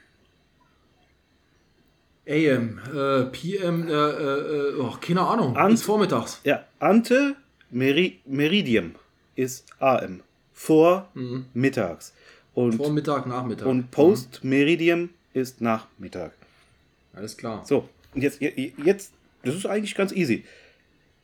[2.26, 5.56] AM, äh, PM, äh, äh, äh, oh, keine Ahnung.
[5.56, 6.40] An- Bis vormittags.
[6.44, 7.36] Ja, Ante
[7.70, 8.94] Meri Meridium
[9.36, 10.22] ist AM,
[10.54, 11.10] vor
[11.52, 12.14] mittags.
[12.54, 13.66] Und, Vormittag, Nachmittag.
[13.66, 16.32] und Post Meridium ist Nachmittag.
[17.14, 17.64] Alles klar.
[17.64, 20.44] So, und jetzt, jetzt, das ist eigentlich ganz easy.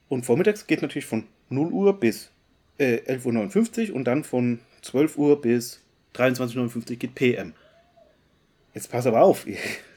[0.08, 2.30] Und vormittags geht natürlich von 0 Uhr bis
[2.78, 5.80] äh, 11.59 Uhr und dann von 12 Uhr bis
[6.14, 7.54] 23.59 Uhr geht PM.
[8.74, 9.46] Jetzt pass aber auf.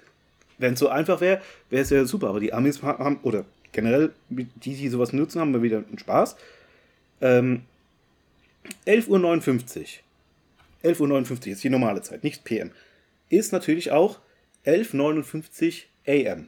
[0.58, 2.30] Wenn es so einfach wäre, wäre es ja super.
[2.30, 5.98] Aber die Amis ha- haben, oder generell die, die sowas nutzen, haben wir wieder einen
[5.98, 6.36] Spaß.
[7.22, 7.64] Ähm,
[8.86, 9.80] 11.59
[10.84, 10.92] Uhr.
[10.92, 12.72] 11.59 Uhr ist die normale Zeit, nicht PM.
[13.30, 14.20] Ist natürlich auch
[14.66, 16.48] 11.59 AM.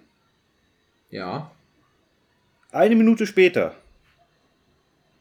[1.10, 1.52] Ja.
[2.72, 3.76] Eine Minute später.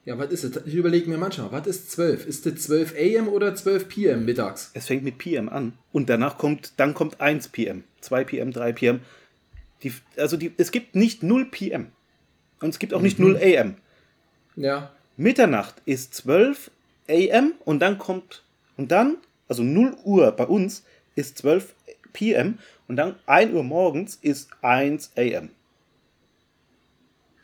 [0.05, 0.67] Ja, was ist es?
[0.67, 2.27] Ich überlege mir manchmal, was ist 12?
[2.27, 4.71] Ist das 12 AM oder 12 PM mittags?
[4.75, 5.73] Es fängt mit PM an.
[5.93, 9.01] Und danach kommt, dann kommt 1 PM, 2 PM, 3 PM.
[9.83, 11.87] Die, also die, es gibt nicht 0 PM.
[12.61, 13.77] Und es gibt auch nicht 0 AM.
[14.57, 14.93] Ja.
[15.17, 16.71] Mitternacht ist 12
[17.09, 18.43] AM und dann kommt,
[18.77, 19.17] und dann,
[19.49, 21.75] also 0 Uhr bei uns ist 12
[22.15, 25.51] PM und dann 1 Uhr morgens ist 1 AM.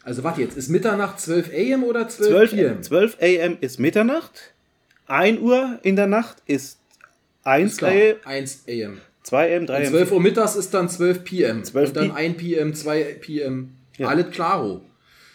[0.03, 2.83] Also warte jetzt, ist Mitternacht 12 AM oder 12, 12, PM?
[2.83, 4.55] 12 AM ist Mitternacht,
[5.07, 6.79] 1 Uhr in der Nacht ist
[7.45, 9.01] 1 Ist klar, AM, 1 AM.
[9.25, 9.91] 2 AM, 3 Und AM.
[9.93, 11.63] 12 Uhr mittags ist dann 12 PM.
[11.65, 13.75] 12 und dann Pi- 1 PM, 2 PM.
[13.99, 14.09] Ja.
[14.09, 14.81] Alles klaro.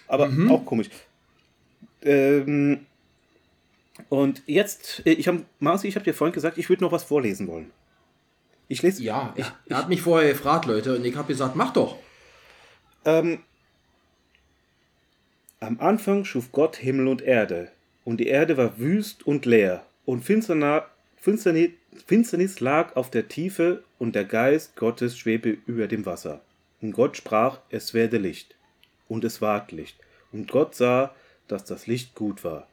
[0.08, 0.52] Aber Mhm.
[0.52, 0.90] auch komisch.
[2.02, 2.86] Ähm,
[4.10, 7.04] und jetzt, äh, ich habe, Marci, ich habe dir vorhin gesagt, ich würde noch was
[7.04, 7.72] vorlesen wollen.
[8.68, 9.04] Ich lese.
[9.04, 11.98] Ja, ich, er, er hat mich vorher gefragt, Leute, und ich habe gesagt, mach doch.
[13.06, 13.40] ähm,
[15.60, 17.72] am Anfang schuf Gott Himmel und Erde,
[18.04, 20.84] und die Erde war wüst und leer, und Finsternis,
[22.06, 26.42] Finsternis lag auf der Tiefe, und der Geist Gottes schwebte über dem Wasser.
[26.82, 28.56] Und Gott sprach, es werde Licht.
[29.08, 29.98] Und es ward Licht.
[30.32, 31.16] Und Gott sah,
[31.48, 32.68] dass das Licht gut war.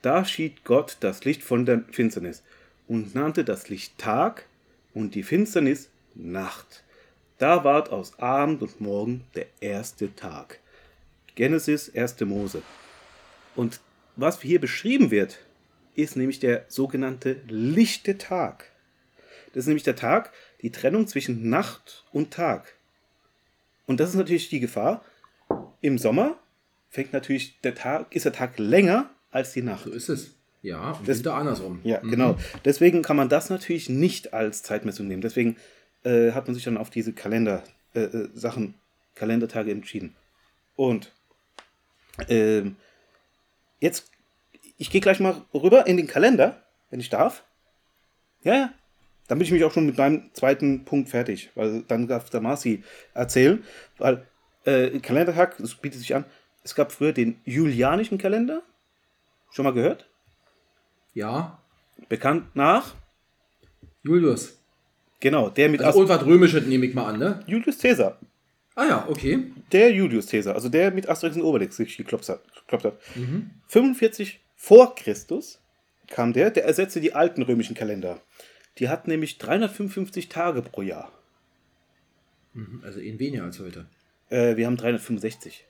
[0.00, 2.42] Da schied Gott das Licht von der Finsternis
[2.88, 4.46] und nannte das Licht Tag
[4.94, 6.84] und die Finsternis Nacht.
[7.38, 10.60] Da ward aus Abend und Morgen der erste Tag.
[11.34, 12.20] Genesis, 1.
[12.20, 12.62] Mose.
[13.56, 13.80] Und
[14.16, 15.38] was hier beschrieben wird,
[15.94, 18.70] ist nämlich der sogenannte lichte Tag.
[19.52, 22.74] Das ist nämlich der Tag, die Trennung zwischen Nacht und Tag.
[23.86, 25.04] Und das ist natürlich die Gefahr.
[25.80, 26.38] Im Sommer
[26.88, 29.84] fängt natürlich der Tag, ist der Tag länger als die Nacht.
[29.84, 30.34] So ist es.
[30.62, 31.80] Ja, und Das- wieder andersrum.
[31.84, 32.36] Ja, genau.
[32.64, 35.22] Deswegen kann man das natürlich nicht als Zeitmessung nehmen.
[35.22, 35.56] Deswegen
[36.04, 37.62] äh, hat man sich dann auf diese Kalender
[37.94, 38.74] äh, äh, Sachen,
[39.14, 40.14] Kalendertage entschieden.
[40.76, 41.12] Und
[42.28, 42.76] ähm,
[43.80, 44.10] jetzt,
[44.78, 47.44] ich gehe gleich mal rüber in den Kalender, wenn ich darf.
[48.42, 48.72] Ja, ja.
[49.28, 52.40] Dann bin ich mich auch schon mit meinem zweiten Punkt fertig, weil dann darf der
[52.40, 52.82] Marci
[53.14, 53.64] erzählen,
[53.98, 54.26] weil
[54.64, 56.24] äh, Kalendertag, das bietet sich an.
[56.64, 58.62] Es gab früher den julianischen Kalender.
[59.50, 60.08] Schon mal gehört?
[61.14, 61.58] Ja,
[62.08, 62.94] Bekannt nach
[64.02, 64.58] Julius.
[65.20, 67.40] Genau, der mit Also irgendwas Römisches nehme ich mal an, ne?
[67.46, 68.18] Julius Caesar.
[68.74, 69.52] Ah ja, okay.
[69.70, 72.42] Der Julius Caesar, also der mit Asterix und Obelix sich geklopft hat.
[72.54, 72.98] Geklopft hat.
[73.68, 75.60] 45 vor Christus
[76.08, 78.20] kam der, der ersetzte die alten römischen Kalender.
[78.78, 81.12] Die hatten nämlich 355 Tage pro Jahr.
[82.82, 83.86] Also in weniger als heute.
[84.28, 85.66] Äh, wir haben 365.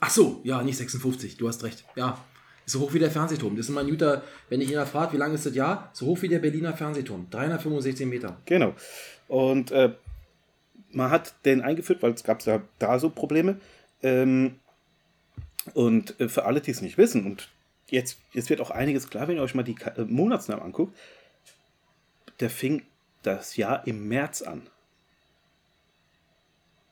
[0.00, 1.84] Ach so, ja, nicht 56, du hast recht.
[1.94, 2.22] Ja,
[2.66, 3.56] so hoch wie der Fernsehturm.
[3.56, 5.90] Das ist immer ein guter, wenn ich ihn fragt, wie lang ist das Jahr?
[5.92, 7.28] So hoch wie der Berliner Fernsehturm.
[7.30, 8.36] 365 Meter.
[8.44, 8.74] Genau.
[9.28, 9.94] Und äh,
[10.90, 13.60] man hat den eingeführt, weil es gab ja da so Probleme.
[14.02, 14.56] Ähm,
[15.74, 17.48] und äh, für alle, die es nicht wissen, und
[17.88, 20.96] jetzt, jetzt wird auch einiges klar, wenn ihr euch mal die äh, Monatsnamen anguckt,
[22.40, 22.82] der fing
[23.22, 24.62] das Jahr im März an.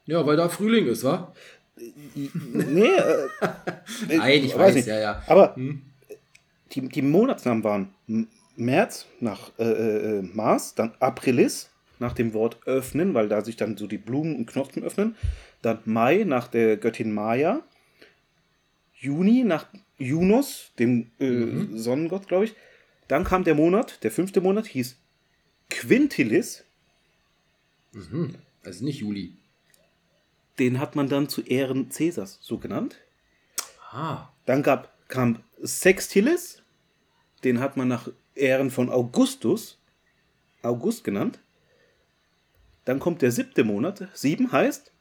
[0.07, 1.33] Ja, weil da Frühling ist, wa?
[1.77, 3.29] Nee, äh,
[4.09, 5.23] äh, Nein, ich weiß, ja, ja.
[5.27, 5.57] Aber
[6.73, 7.95] die, die Monatsnamen waren
[8.57, 13.77] März nach äh, äh, Mars, dann Aprilis nach dem Wort öffnen, weil da sich dann
[13.77, 15.17] so die Blumen und Knospen öffnen,
[15.63, 17.63] dann Mai nach der Göttin Maya,
[18.95, 19.67] Juni nach
[19.99, 22.55] Junos, dem äh, Sonnengott, glaube ich.
[23.09, 24.97] Dann kam der Monat, der fünfte Monat hieß
[25.71, 26.65] Quintilis.
[28.65, 29.35] Also nicht Juli.
[30.59, 32.97] Den hat man dann zu Ehren Cäsars so genannt.
[33.91, 36.63] Ah, Dann gab, kam Sextilis,
[37.45, 39.79] den hat man nach Ehren von Augustus,
[40.63, 41.39] August genannt.
[42.85, 44.93] Dann kommt der siebte Monat, sieben heißt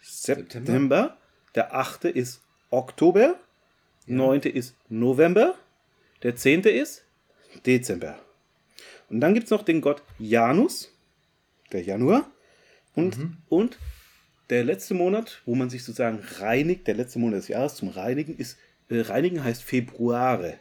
[0.00, 1.16] September, September.
[1.54, 3.36] der achte ist Oktober,
[4.06, 5.54] neunte ist November,
[6.22, 7.04] der zehnte ist
[7.66, 8.18] Dezember.
[9.08, 10.92] Und dann gibt es noch den Gott Janus,
[11.72, 12.30] der Januar,
[12.94, 13.78] und, und
[14.50, 18.36] der letzte Monat, wo man sich sozusagen reinigt, der letzte Monat des Jahres zum Reinigen
[18.36, 20.58] ist, äh, Reinigen heißt Februare.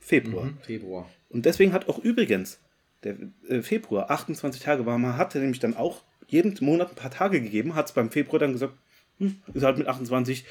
[0.00, 0.46] Februar.
[0.46, 0.58] mhm.
[0.62, 1.08] Februar.
[1.28, 2.58] Und deswegen hat auch übrigens
[3.04, 3.16] der
[3.48, 4.98] äh, Februar 28 Tage war.
[4.98, 8.38] Man hatte nämlich dann auch jeden Monat ein paar Tage gegeben, hat es beim Februar
[8.38, 8.74] dann gesagt,
[9.18, 10.44] hm, ist halt mit 28.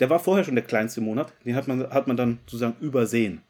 [0.00, 3.42] Der war vorher schon der kleinste Monat, den hat man, hat man dann sozusagen übersehen.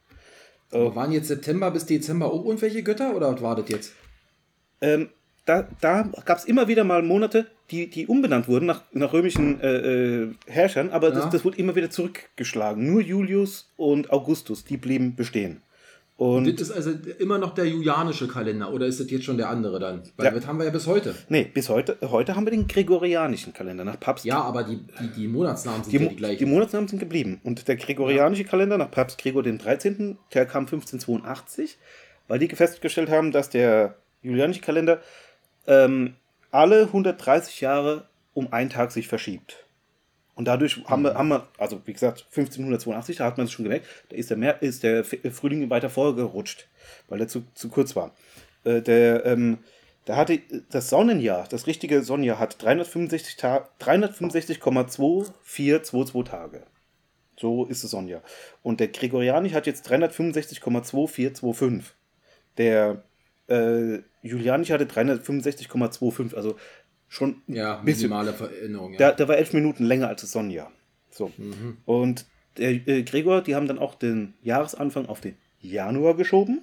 [0.70, 3.92] Aber waren jetzt September bis Dezember auch irgendwelche Götter oder was war das jetzt?
[4.80, 5.10] Ähm,
[5.44, 9.60] da da gab es immer wieder mal Monate, die, die umbenannt wurden nach, nach römischen
[9.60, 11.14] äh, äh, Herrschern, aber Ja.
[11.16, 12.86] das, das wurde immer wieder zurückgeschlagen.
[12.90, 15.62] Nur Julius und Augustus, die blieben bestehen.
[16.18, 19.48] Und Das ist also immer noch der julianische Kalender oder ist das jetzt schon der
[19.48, 20.02] andere dann?
[20.16, 20.30] Weil Ja.
[20.32, 21.14] das haben wir ja bis heute.
[21.28, 25.08] nee, bis heute, heute haben wir den gregorianischen Kalender nach Papst Ja, aber die, die,
[25.22, 26.50] die Monatsnamen sind Die, ja die die gleichen.
[26.50, 27.40] Monatsnamen sind geblieben.
[27.42, 31.78] Und der gregorianische Kalender nach Papst Gregor dem 13., der kam 1582,
[32.28, 35.00] weil die festgestellt haben, dass der julianische Kalender
[35.66, 36.14] ähm,
[36.50, 39.64] alle 130 Jahre um einen Tag sich verschiebt.
[40.34, 43.64] Und dadurch haben, wir, haben wir, also wie gesagt, 1582, da hat man es schon
[43.64, 46.66] gemerkt, da ist der, Mer ist der Frühling weiter vorgerutscht,
[47.08, 48.16] weil er zu, zu kurz war.
[48.64, 49.58] Äh, der, ähm,
[50.04, 56.62] da hatte das Sonnenjahr, das richtige Sonnenjahr hat 365 Ta 365,2422 Tage.
[57.36, 58.22] So ist das Sonnenjahr.
[58.62, 61.82] Und der Gregorianisch hat jetzt 365,2425.
[62.58, 63.02] Der
[63.52, 66.34] äh, Julianisch hatte 365,25.
[66.34, 66.56] Also
[67.08, 68.92] schon ja, minimale Veränderung.
[68.92, 68.98] Ja.
[68.98, 70.72] Der, der war elf Minuten länger als das Sonnenjahr.
[71.10, 71.30] So.
[71.84, 76.62] Und der äh, Gregor, die haben dann auch den Jahresanfang auf den Januar geschoben.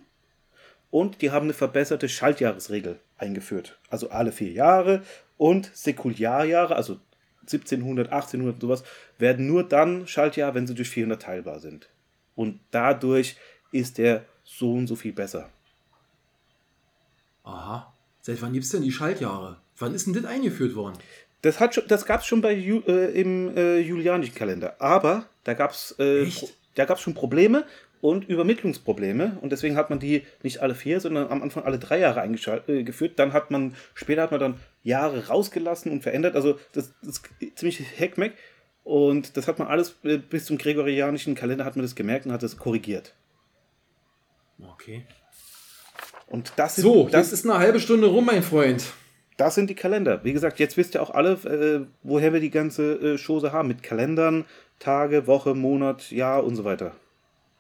[0.92, 3.80] Und die haben eine verbesserte Schaltjahresregel eingeführt.
[3.90, 5.04] Also alle vier Jahre
[5.38, 7.00] und Säkularjahre, also
[7.42, 8.84] 1700, 1800 und sowas,
[9.20, 11.90] werden nur dann Schaltjahr, wenn sie durch 400 teilbar sind.
[12.36, 13.36] Und dadurch
[13.72, 15.50] ist der so und so viel besser.
[17.54, 17.94] Aha.
[18.22, 19.58] Seit wann gibt es denn die Schaltjahre?
[19.78, 20.98] Wann ist denn das eingeführt worden?
[21.42, 24.76] Das, hat schon, das gab es schon bei Ju, äh, im äh, julianischen Kalender.
[24.80, 26.30] Aber da gab es äh,
[26.76, 27.66] da gab's schon Probleme
[28.02, 29.38] und Übermittlungsprobleme.
[29.42, 33.20] Und deswegen hat man die nicht alle vier, sondern am Anfang alle drei Jahre eingeführt.
[33.20, 36.36] Dann hat man, später hat man dann Jahre rausgelassen und verändert.
[36.36, 38.34] Also das, das ist ziemlich Heckmeck.
[38.84, 42.32] Und das hat man alles äh, bis zum gregorianischen Kalender hat man das gemerkt und
[42.32, 43.14] hat das korrigiert.
[44.62, 45.06] Okay.
[46.30, 48.84] Und das sind, So, das, ist eine halbe Stunde rum, mein Freund.
[49.38, 50.24] Das sind die Kalender.
[50.24, 53.68] Wie gesagt, jetzt wisst ihr auch alle, äh, woher wir die ganze äh, Chose haben.
[53.68, 54.46] Mit Kalendern,
[54.80, 56.96] Tage, Woche, Monat, Jahr und so weiter.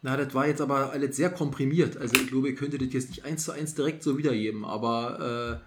[0.01, 1.97] Na, das war jetzt aber alles sehr komprimiert.
[1.97, 4.65] Also ich glaube, ihr könntet das jetzt nicht eins zu eins direkt so wiedergeben.
[4.65, 5.61] Aber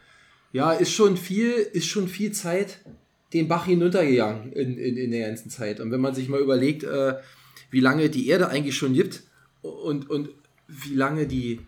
[0.52, 2.78] äh, ja, ist schon viel, ist schon viel Zeit
[3.32, 5.80] den Bach hinuntergegangen in, in, in der ganzen Zeit.
[5.80, 7.14] Und wenn man sich mal überlegt, äh,
[7.70, 9.22] wie lange die Erde eigentlich schon gibt
[9.62, 10.28] und, und
[10.68, 11.60] wie lange die,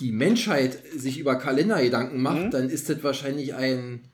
[0.00, 4.04] die Menschheit sich über Kalender Gedanken macht, dann ist das wahrscheinlich ein,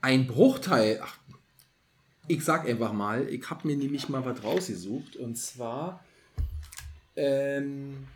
[0.00, 1.00] ein Bruchteil.
[1.02, 1.18] Ach,
[2.28, 5.16] ich sag einfach mal, ich habe mir nämlich mal was rausgesucht.
[5.16, 6.04] Und zwar
[7.16, 8.06] ähm,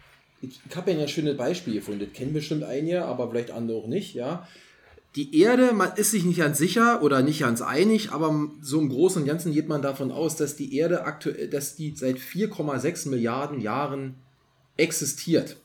[0.41, 2.01] ich, ich habe ja ein schönes Beispiel gefunden.
[2.01, 4.47] Das kennen bestimmt einige, aber vielleicht andere auch nicht, ja.
[5.17, 8.89] Die Erde, man ist sich nicht ganz sicher oder nicht ganz einig, aber so im
[8.89, 13.09] Großen und Ganzen geht man davon aus, dass die Erde aktuell, dass die seit 4,6
[13.09, 14.17] Milliarden Jahren
[14.77, 15.57] existiert.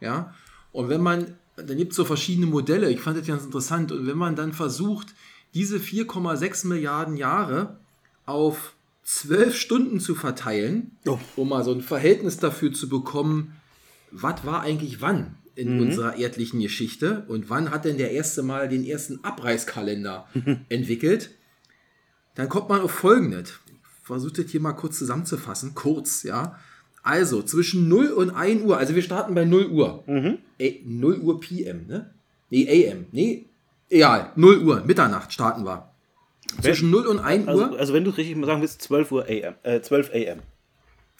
[0.00, 0.34] Ja.
[0.72, 4.06] Und wenn man, dann gibt es so verschiedene Modelle, ich fand das ganz interessant, und
[4.06, 5.08] wenn man dann versucht,
[5.54, 7.78] diese 4,6 Milliarden Jahre
[8.26, 11.18] auf 12 Stunden zu verteilen, Oh.
[11.36, 13.56] um mal so ein Verhältnis dafür zu bekommen,
[14.12, 18.68] was war eigentlich wann in unserer erdlichen Geschichte und wann hat denn der erste Mal
[18.68, 20.28] den ersten Abreißkalender
[20.68, 21.30] entwickelt,
[22.36, 23.54] dann kommt man auf Folgendes.
[23.66, 26.58] Ich versuche das hier mal kurz zusammenzufassen, kurz, ja.
[27.02, 30.04] Also zwischen 0 und 1 Uhr, also wir starten bei 0 Uhr.
[30.58, 32.10] Ey, 0 Uhr PM, ne?
[32.50, 33.46] Nee, AM, nee,
[33.88, 35.88] egal, 0 Uhr, Mitternacht starten wir.
[36.60, 37.78] Zwischen 0 und 1 Also, Uhr.
[37.78, 39.54] also wenn du es richtig mal sagen willst, 12 Uhr AM.
[39.62, 40.40] Äh, 12 AM.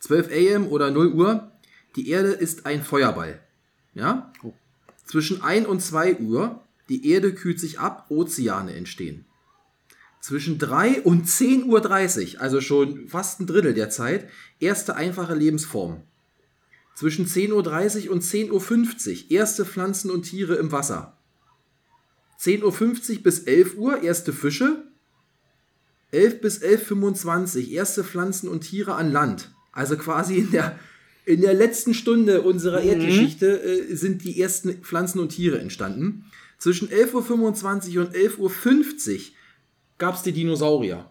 [0.00, 1.50] 12 AM oder 0 Uhr,
[1.96, 3.40] die Erde ist ein Feuerball.
[3.94, 4.32] Ja?
[5.04, 9.24] Zwischen 1 und 2 Uhr, die Erde kühlt sich ab, Ozeane entstehen.
[10.20, 14.28] Zwischen 3 und 10.30 Uhr, also schon fast ein Drittel der Zeit,
[14.58, 16.02] erste einfache Lebensformen.
[16.94, 21.16] Zwischen 10.30 Uhr und 10.50 Uhr, erste Pflanzen und Tiere im Wasser.
[22.38, 24.84] 10.50 Uhr bis 11 Uhr, erste Fische.
[26.12, 29.52] 11 bis 11.25 erste Pflanzen und Tiere an Land.
[29.72, 30.78] Also quasi in der,
[31.24, 36.24] in der letzten Stunde unserer Erdgeschichte äh, sind die ersten Pflanzen und Tiere entstanden.
[36.58, 38.50] Zwischen 11.25 Uhr und 11.50 Uhr
[40.00, 41.08] gab es die Dinosaurier.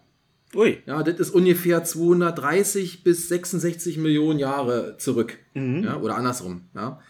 [0.54, 0.82] Ui.
[0.84, 5.38] Ja, das ist ungefähr 230 bis 66 Millionen Jahre zurück.
[5.54, 6.62] Ja, oder andersrum.
[6.74, 7.00] Ja.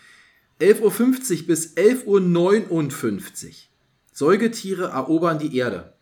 [0.60, 3.52] 11.50 Uhr bis 11.59 Uhr.
[4.12, 5.94] Säugetiere erobern die Erde.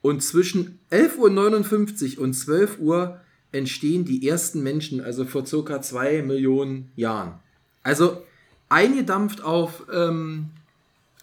[0.00, 3.20] Und zwischen 11.59 Uhr und 12 Uhr
[3.50, 7.40] entstehen die ersten Menschen, also vor circa 2 Millionen Jahren.
[7.82, 8.22] Also
[8.68, 10.50] eingedampft auf ähm,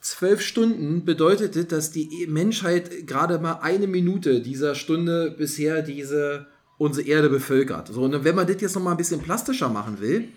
[0.01, 7.05] 12 Stunden bedeutete, dass die Menschheit gerade mal eine Minute dieser Stunde bisher diese unsere
[7.07, 7.89] Erde bevölkert.
[7.89, 10.29] So, und wenn man das jetzt noch mal ein bisschen plastischer machen will,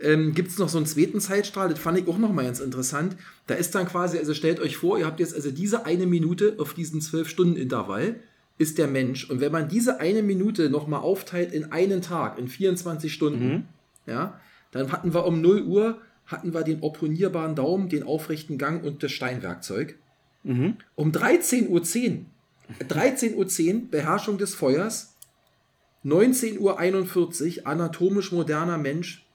[0.00, 2.60] ähm, gibt es noch so einen zweiten Zeitstrahl, das fand ich auch noch mal ganz
[2.60, 3.16] interessant.
[3.46, 6.56] Da ist dann quasi, also stellt euch vor, ihr habt jetzt also diese eine Minute
[6.58, 8.16] auf diesen 12-Stunden-Intervall,
[8.56, 9.28] ist der Mensch.
[9.28, 13.68] Und wenn man diese eine Minute noch mal aufteilt in einen Tag, in 24 Stunden,
[14.06, 18.84] ja, dann hatten wir um 0 Uhr hatten wir den opponierbaren Daumen, den aufrechten Gang
[18.84, 19.96] und das Steinwerkzeug.
[20.44, 21.80] Um 13.10 Uhr,
[22.88, 25.16] 13.10 Uhr Beherrschung des Feuers,
[26.04, 26.58] 19.41
[27.58, 29.26] Uhr anatomisch moderner Mensch,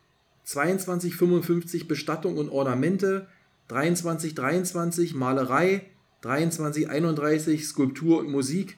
[0.47, 3.27] 22.55 Bestattung und Ornamente,
[3.69, 5.89] 23.23 Malerei,
[6.23, 8.77] 23.31 Skulptur und Musik,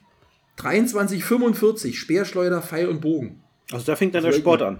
[0.58, 3.42] 23.45 Speerschleuder, Pfeil und Bogen.
[3.70, 4.78] Also da fängt dann der Sport an.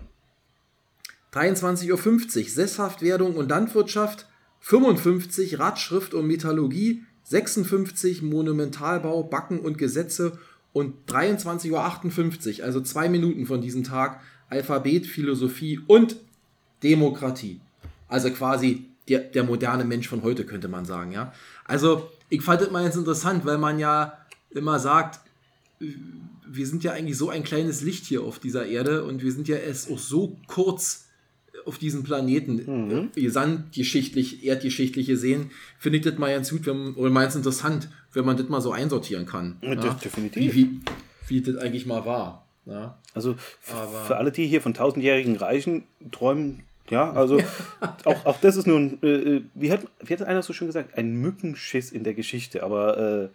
[1.37, 4.27] 23.50 Uhr Sesshaftwerdung und Landwirtschaft,
[4.61, 10.39] 55 Radschrift und Metallurgie, 56 Monumentalbau, Backen und Gesetze
[10.73, 16.17] und 23.58 Uhr, also zwei Minuten von diesem Tag, Alphabet, Philosophie und
[16.83, 17.61] Demokratie.
[18.09, 21.33] Also quasi der, der moderne Mensch von heute, könnte man sagen, ja.
[21.65, 24.19] Also, ich fand das mal ganz interessant, weil man ja
[24.51, 25.21] immer sagt,
[25.79, 29.49] wir sind ja eigentlich so ein kleines Licht hier auf dieser Erde und wir sind
[29.49, 31.06] ja erst auch so kurz
[31.67, 37.11] auf diesem Planeten, äh, gesamtgeschichtlich, erdgeschichtlich gesehen, finde ich das mal ganz gut, wenn, oder
[37.11, 39.57] ganz interessant, wenn man das mal so einsortieren kann.
[39.63, 40.55] Ja, das definitiv.
[40.55, 40.81] Wie, wie,
[41.29, 42.47] wie das eigentlich mal war.
[42.67, 42.99] Ja.
[43.15, 43.37] Also
[43.73, 47.41] Aber- für alle, die hier von tausendjährigen Reichen träumen, ja, also
[48.05, 50.69] auch, auch das ist nur ein, äh, äh, wie, hat, wie hat einer so schön
[50.69, 53.29] gesagt, ein Mückenschiss in der Geschichte, aber äh,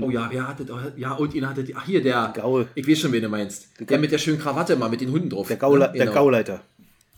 [0.00, 0.64] Oh ja, wer hatte
[0.96, 2.68] ja und ihn hatte ach hier der Gaul.
[2.76, 3.70] Ich weiß schon, wen du meinst.
[3.80, 5.48] Der mit der schönen Krawatte mal mit den Hunden drauf.
[5.48, 6.14] der, Gaula, Ja, der genau.
[6.14, 6.60] Gauleiter.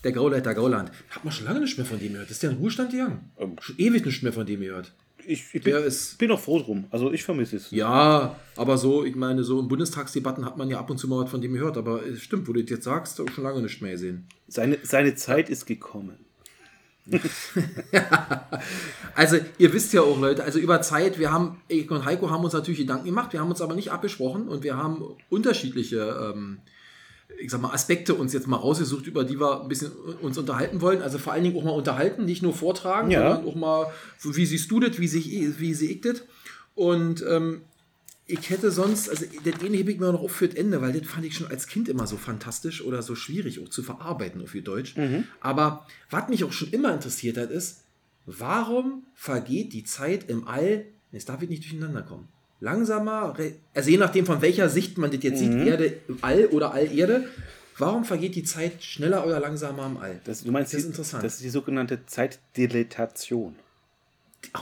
[0.04, 0.90] Der Gauleiter Gauland.
[1.10, 2.30] Hat man schon lange nicht mehr von dem gehört.
[2.30, 3.30] Ist der in Ruhestand gegangen?
[3.38, 3.56] Ähm.
[3.60, 4.92] Schon ewig nicht mehr von dem gehört.
[5.24, 6.84] Ich, ich bin, ist- bin auch froh drum.
[6.90, 7.70] Also ich vermisse es.
[7.70, 11.22] Ja, aber so, ich meine, so in Bundestagsdebatten hat man ja ab und zu mal
[11.22, 11.76] was von dem gehört.
[11.76, 14.26] Aber es stimmt, wo du das jetzt sagst, auch schon lange nicht mehr gesehen.
[14.48, 16.16] Seine, seine Zeit ist gekommen.
[19.14, 22.44] Also, ihr wisst ja auch, Leute, also über Zeit, wir haben, ich und Heiko haben
[22.44, 26.58] uns natürlich Gedanken gemacht, wir haben uns aber nicht abgesprochen und wir haben unterschiedliche, ähm,
[27.42, 30.80] ich sag mal, Aspekte uns jetzt mal rausgesucht, über die wir ein bisschen uns unterhalten
[30.80, 31.02] wollen.
[31.02, 33.32] Also vor allen Dingen auch mal unterhalten, nicht nur vortragen, Ja.
[33.34, 36.22] sondern auch mal, wie siehst du das, wie, sich, wie sehe ich das?
[36.74, 37.62] Und ähm,
[38.26, 40.92] ich hätte sonst, also das eine hebe ich mir noch auf für das Ende, weil
[40.98, 44.40] das fand ich schon als Kind immer so fantastisch oder so schwierig auch zu verarbeiten
[44.42, 44.94] auf ihr Deutsch.
[45.40, 47.80] Aber was mich auch schon immer interessiert hat, ist,
[48.24, 52.28] warum vergeht die Zeit im All, jetzt darf ich nicht durcheinander kommen,
[52.62, 53.34] langsamer,
[53.74, 57.24] also je nachdem von welcher Sicht man das jetzt sieht, Erde im All oder Allerde,
[57.76, 60.20] warum vergeht die Zeit schneller oder langsamer im All?
[60.24, 61.24] Das, du meinst, Das ist die- interessant.
[61.24, 63.56] das ist die sogenannte Zeitdilatation.
[64.56, 64.60] Oh,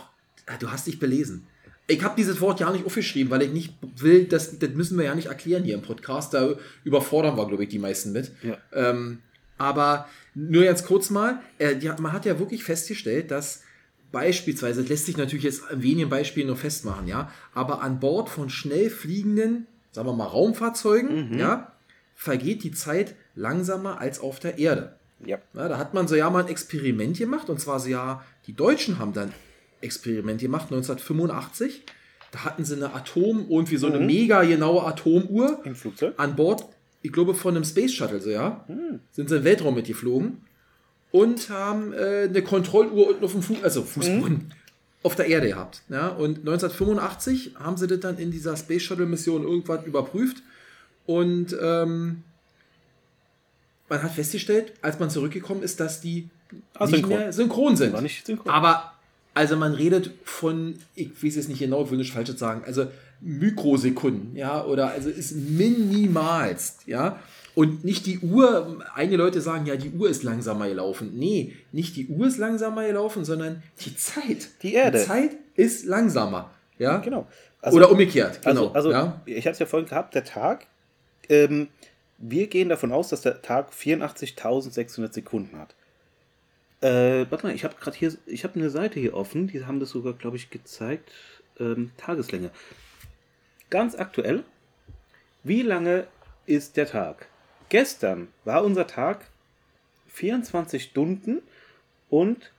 [0.58, 1.46] du hast dich belesen.
[1.86, 5.04] Ich habe dieses Wort ja nicht aufgeschrieben, weil ich nicht will, das, das müssen wir
[5.06, 6.32] ja nicht erklären hier im Podcast.
[6.34, 8.30] Da überfordern wir, glaube ich, die meisten mit.
[8.42, 8.56] Ja.
[8.72, 9.18] Ähm,
[9.58, 13.62] aber nur jetzt kurz mal, äh, ja, man hat ja wirklich festgestellt, dass
[14.12, 18.28] beispielsweise, das lässt sich natürlich jetzt an wenigen Beispielen nur festmachen, ja, aber an Bord
[18.28, 21.72] von schnell fliegenden, sagen wir mal, Raumfahrzeugen, ja,
[22.14, 24.94] vergeht die Zeit langsamer als auf der Erde.
[25.24, 25.38] Ja.
[25.54, 28.54] Ja, da hat man so ja mal ein Experiment gemacht und zwar so ja, die
[28.54, 29.32] Deutschen haben dann
[29.80, 31.82] Experiment gemacht 1985.
[32.32, 36.14] Da hatten sie eine Atom, irgendwie so eine mega genaue Atomuhr Im Flugzeug?
[36.16, 36.64] an Bord,
[37.02, 38.64] ich glaube von einem Space Shuttle, so ja,
[39.10, 40.38] sind sie im Weltraum mitgeflogen
[41.12, 44.52] und haben äh, eine Kontrolluhr unten auf dem Fu also Fußboden
[45.02, 45.82] auf der Erde gehabt.
[45.88, 50.42] Ja, und 1985 haben sie das dann in dieser Space Shuttle Mission irgendwann überprüft
[51.06, 52.22] und ähm,
[53.88, 56.28] man hat festgestellt, als man zurückgekommen ist, dass die
[56.74, 57.18] Ah, nicht synchron.
[57.18, 58.02] mehr synchron sind.
[58.02, 58.52] Nicht synchron.
[58.52, 58.92] Aber,
[59.34, 62.86] also man redet von, ich weiß jetzt nicht genau, ich will nicht falsch sagen, also
[63.20, 67.20] Mikrosekunden, ja, oder also ist minimalst, ja.
[67.54, 71.12] Und nicht die Uhr, einige Leute sagen, ja, die Uhr ist langsamer gelaufen.
[71.18, 74.48] Nee, nicht die Uhr ist langsamer gelaufen, sondern die Zeit.
[74.62, 74.98] Die Erde.
[74.98, 76.98] Die Zeit ist langsamer, ja.
[76.98, 77.26] Genau.
[77.60, 78.68] Also- Oder umgekehrt, genau.
[78.68, 79.20] Also, also ja?
[79.26, 80.66] ich hatte es ja vorhin gehabt, der Tag.
[81.28, 81.68] Ähm,
[82.18, 85.74] wir gehen davon aus, dass der Tag 84.600 Sekunden hat.
[86.82, 89.80] Äh, warte mal, ich habe gerade hier, ich habe eine Seite hier offen, die haben
[89.80, 91.10] das sogar, glaube ich, gezeigt.
[91.58, 92.50] Ähm, Tageslänge.
[93.68, 94.44] Ganz aktuell,
[95.44, 96.06] wie lange
[96.46, 97.26] ist der Tag?
[97.70, 99.26] Gestern war unser Tag
[100.08, 101.40] 24 Stunden
[102.08, 102.52] und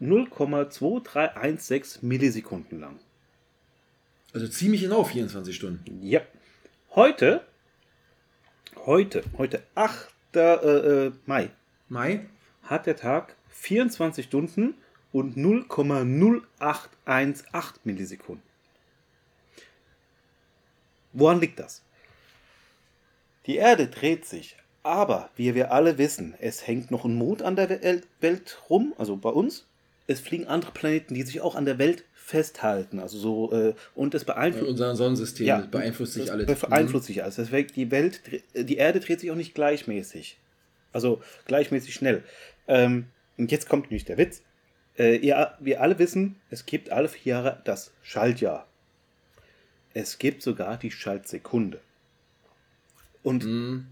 [0.00, 3.00] 0,2316 Millisekunden lang.
[4.32, 6.06] Also ziemlich genau 24 Stunden.
[6.06, 6.20] Ja.
[6.94, 7.44] Heute,
[8.86, 10.08] heute, heute, 8.
[10.34, 11.50] Äh, äh, Mai,
[11.88, 12.26] Mai?
[12.62, 14.74] hat der Tag 24 Stunden
[15.10, 18.44] und 0,0818 Millisekunden.
[21.12, 21.82] Woran liegt das?
[23.46, 27.56] Die Erde dreht sich, aber wie wir alle wissen, es hängt noch ein Mond an
[27.56, 29.66] der Wel- Welt rum, also bei uns.
[30.06, 34.14] Es fliegen andere Planeten, die sich auch an der Welt festhalten, also so äh, und
[34.14, 36.46] es In beeinflusst unserem Sonnensystem Ja, beeinflusst sich alles.
[36.48, 36.68] Mhm.
[36.68, 37.36] Beeinflusst sich alles.
[37.36, 38.20] Deswegen die Welt,
[38.54, 40.38] die Erde dreht sich auch nicht gleichmäßig.
[40.92, 42.22] Also gleichmäßig schnell.
[42.68, 44.42] Ähm, und jetzt kommt nämlich der Witz.
[44.98, 48.66] Äh, ihr, wir alle wissen, es gibt alle vier Jahre das Schaltjahr.
[49.94, 51.80] Es gibt sogar die Schaltsekunde.
[53.22, 53.86] Und, Mhm.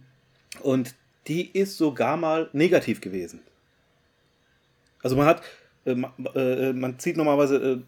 [0.62, 0.95] und
[1.26, 3.41] die ist sogar mal negativ gewesen.
[5.03, 5.43] Also man hat,
[5.87, 7.79] äh, ma- äh, man zieht normalerweise äh,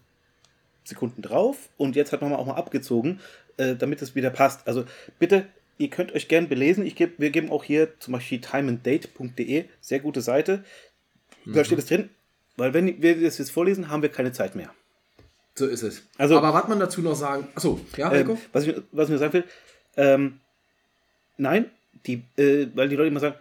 [0.83, 3.19] Sekunden drauf und jetzt hat man auch mal abgezogen,
[3.57, 4.67] äh, damit es wieder passt.
[4.67, 4.85] Also
[5.19, 5.45] bitte,
[5.77, 6.85] ihr könnt euch gern belesen.
[6.85, 10.63] Ich geb, wir geben auch hier zum Beispiel timeanddate.de, sehr gute Seite.
[11.45, 12.09] Da steht es drin,
[12.55, 14.71] weil wenn wir das jetzt vorlesen, haben wir keine Zeit mehr.
[15.55, 16.03] So ist es.
[16.17, 17.47] Also- Aber was man dazu noch sagen.
[17.55, 18.37] Achso, ja, Ähm, Heiko?
[18.53, 19.43] was, ich, was ich nur sagen will,
[19.97, 20.39] ähm,
[21.41, 21.65] nein,
[22.05, 23.35] die, äh, weil die Leute immer sagen,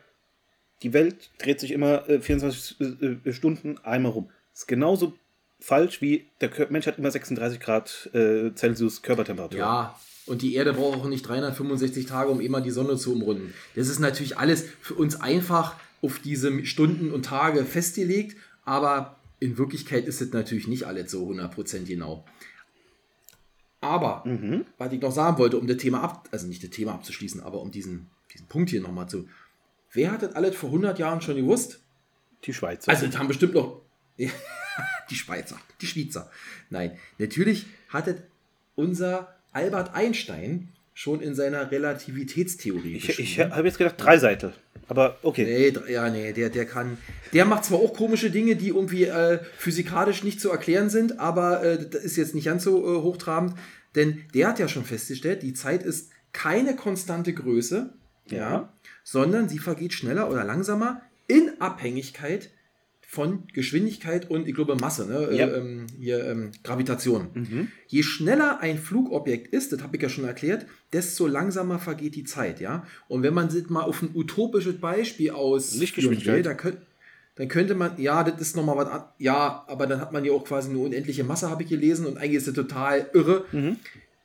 [0.83, 4.31] die Welt dreht sich immer äh, 24 äh, Stunden einmal rum.
[4.55, 5.15] Ist genauso
[5.61, 9.59] falsch wie der Mensch hat immer 36 Grad äh, Celsius Körpertemperatur.
[9.59, 13.53] Ja, und die Erde braucht auch nicht 365 Tage, um immer die Sonne zu umrunden.
[13.75, 19.59] Das ist natürlich alles für uns einfach auf diese Stunden und Tage festgelegt, aber in
[19.59, 22.25] Wirklichkeit ist es natürlich nicht alles so 100% genau.
[23.81, 24.67] Aber, Mhm.
[24.79, 27.61] was ich noch sagen wollte, um das Thema ab, also nicht das Thema abzuschließen, aber
[27.61, 29.27] um diesen, diesen Punkt hier nochmal zu.
[29.93, 31.81] Wer hat das alles vor 100 Jahren schon gewusst?
[32.45, 32.91] Die Schweizer.
[32.91, 33.81] Also, das haben bestimmt noch.
[34.19, 36.31] die Schweizer, die Schweizer.
[36.69, 38.23] Nein, natürlich hatte
[38.77, 40.69] unser Albert Einstein
[41.01, 42.97] schon in seiner Relativitätstheorie.
[42.97, 44.53] ich ich habe jetzt gedacht, drei Seiten.
[44.87, 45.73] Aber okay.
[45.73, 46.99] Nee, ja, nee, der, der kann.
[47.33, 51.63] Der macht zwar auch komische Dinge, die irgendwie äh, physikalisch nicht zu erklären sind, aber
[51.63, 53.55] äh, das ist jetzt nicht ganz so äh, hochtrabend,
[53.95, 57.95] denn der hat ja schon festgestellt, die Zeit ist keine konstante Größe,
[58.29, 58.37] ja.
[58.37, 58.73] Ja.
[59.03, 62.51] sondern sie vergeht schneller oder langsamer in Abhängigkeit
[63.11, 65.37] von Geschwindigkeit und ich glaube Masse, ne?
[65.37, 65.49] Ja.
[65.49, 67.27] Äh, ähm, hier ähm, Gravitation.
[67.35, 67.69] Mhm.
[67.89, 72.23] Je schneller ein Flugobjekt ist, das habe ich ja schon erklärt, desto langsamer vergeht die
[72.23, 72.87] Zeit, ja.
[73.09, 76.47] Und wenn man das mal auf ein utopisches Beispiel aus Lichtgeschwindigkeit.
[76.47, 76.79] dann, könnt,
[77.35, 80.45] dann könnte man, ja, das ist nochmal was, ja, aber dann hat man ja auch
[80.45, 83.45] quasi eine unendliche Masse, habe ich gelesen, und eigentlich ist das total irre.
[83.51, 83.79] Mhm.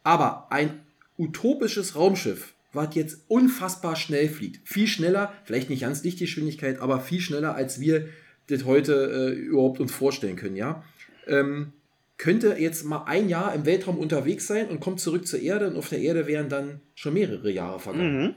[0.04, 0.82] Aber ein
[1.18, 7.22] utopisches Raumschiff, was jetzt unfassbar schnell fliegt, viel schneller, vielleicht nicht ganz Lichtgeschwindigkeit, aber viel
[7.22, 8.10] schneller, als wir
[8.48, 10.84] das heute äh, überhaupt uns vorstellen können, ja.
[11.28, 11.74] Ähm,
[12.18, 15.76] könnte jetzt mal ein Jahr im Weltraum unterwegs sein und kommt zurück zur Erde und
[15.78, 18.22] auf der Erde wären dann schon mehrere Jahre vergangen.
[18.24, 18.34] Mhm.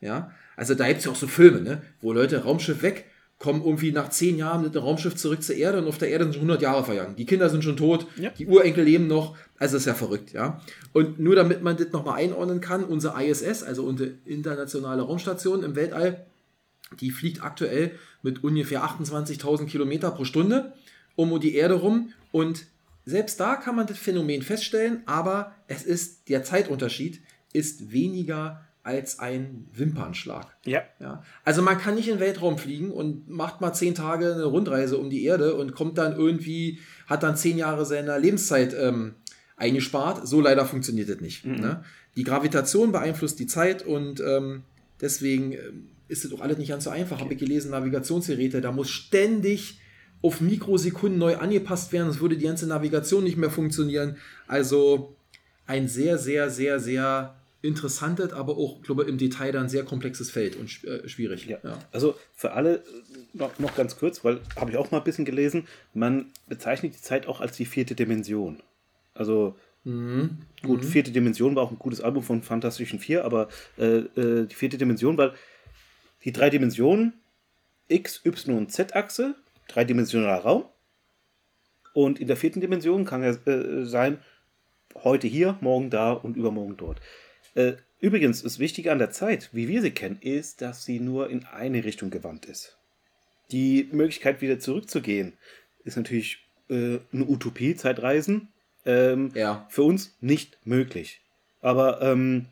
[0.00, 1.80] Ja, also da gibt es ja auch so Filme, ne?
[2.02, 3.06] wo Leute Raumschiff weg,
[3.38, 6.24] kommen irgendwie nach zehn Jahren mit einem Raumschiff zurück zur Erde und auf der Erde
[6.24, 7.16] sind schon 100 Jahre vergangen.
[7.16, 8.30] Die Kinder sind schon tot, Ja.
[8.30, 10.60] die Urenkel leben noch, also das ist ja verrückt, ja.
[10.92, 15.74] Und nur damit man das nochmal einordnen kann, unsere ISS, also unsere internationale Raumstation im
[15.74, 16.26] Weltall,
[17.00, 20.72] die fliegt aktuell mit ungefähr 28.000 Kilometer pro Stunde
[21.14, 22.66] um die Erde rum und
[23.04, 27.20] selbst da kann man das Phänomen feststellen, aber es ist, der Zeitunterschied
[27.52, 30.56] ist weniger als ein Wimpernschlag.
[30.64, 30.82] Ja.
[30.98, 31.22] Ja.
[31.44, 34.98] Also man kann nicht in den Weltraum fliegen und macht mal zehn Tage eine Rundreise
[34.98, 39.14] um die Erde und kommt dann irgendwie, hat dann zehn Jahre seiner Lebenszeit ähm,
[39.56, 40.26] eingespart.
[40.26, 41.44] So leider funktioniert das nicht.
[41.44, 41.84] Ne?
[42.16, 44.64] Die Gravitation beeinflusst die Zeit und ähm,
[45.00, 47.20] deswegen ähm, ist es auch alles nicht ganz so einfach.
[47.20, 49.80] Habe ich gelesen, Navigationsgeräte, da muss ständig
[50.20, 54.16] auf Mikrosekunden neu angepasst werden, sonst würde die ganze Navigation nicht mehr funktionieren.
[54.46, 55.16] Also
[55.66, 60.30] ein sehr, sehr, sehr, sehr interessantes, aber auch, glaube ich, im Detail dann sehr komplexes
[60.30, 61.46] Feld und äh, schwierig.
[61.46, 61.58] Ja.
[61.90, 62.80] Also für alle äh,
[63.32, 67.00] noch, noch ganz kurz, weil habe ich auch mal ein bisschen gelesen, man bezeichnet die
[67.00, 68.62] Zeit auch als die vierte Dimension.
[69.14, 70.38] Also Mhm.
[70.62, 73.48] gut, vierte Dimension war auch ein gutes Album von Fantastischen Vier, aber
[73.78, 75.32] äh, äh, die vierte Dimension, weil
[76.24, 77.14] die drei Dimensionen
[77.88, 79.34] X, Y und Z-Achse,
[79.68, 80.64] dreidimensionaler Raum.
[81.94, 84.18] Und in der vierten Dimension kann ja äh, sein
[84.94, 87.00] heute hier, morgen da und übermorgen dort.
[87.54, 91.28] Äh, übrigens, das Wichtige an der Zeit, wie wir sie kennen, ist, dass sie nur
[91.30, 92.78] in eine Richtung gewandt ist.
[93.50, 95.34] Die Möglichkeit, wieder zurückzugehen,
[95.84, 96.38] ist natürlich
[96.70, 98.48] äh, eine Utopie, Zeitreisen.
[98.84, 99.66] Ähm, Ja.
[99.68, 101.20] Für uns nicht möglich.
[101.60, 102.46] Aber ähm,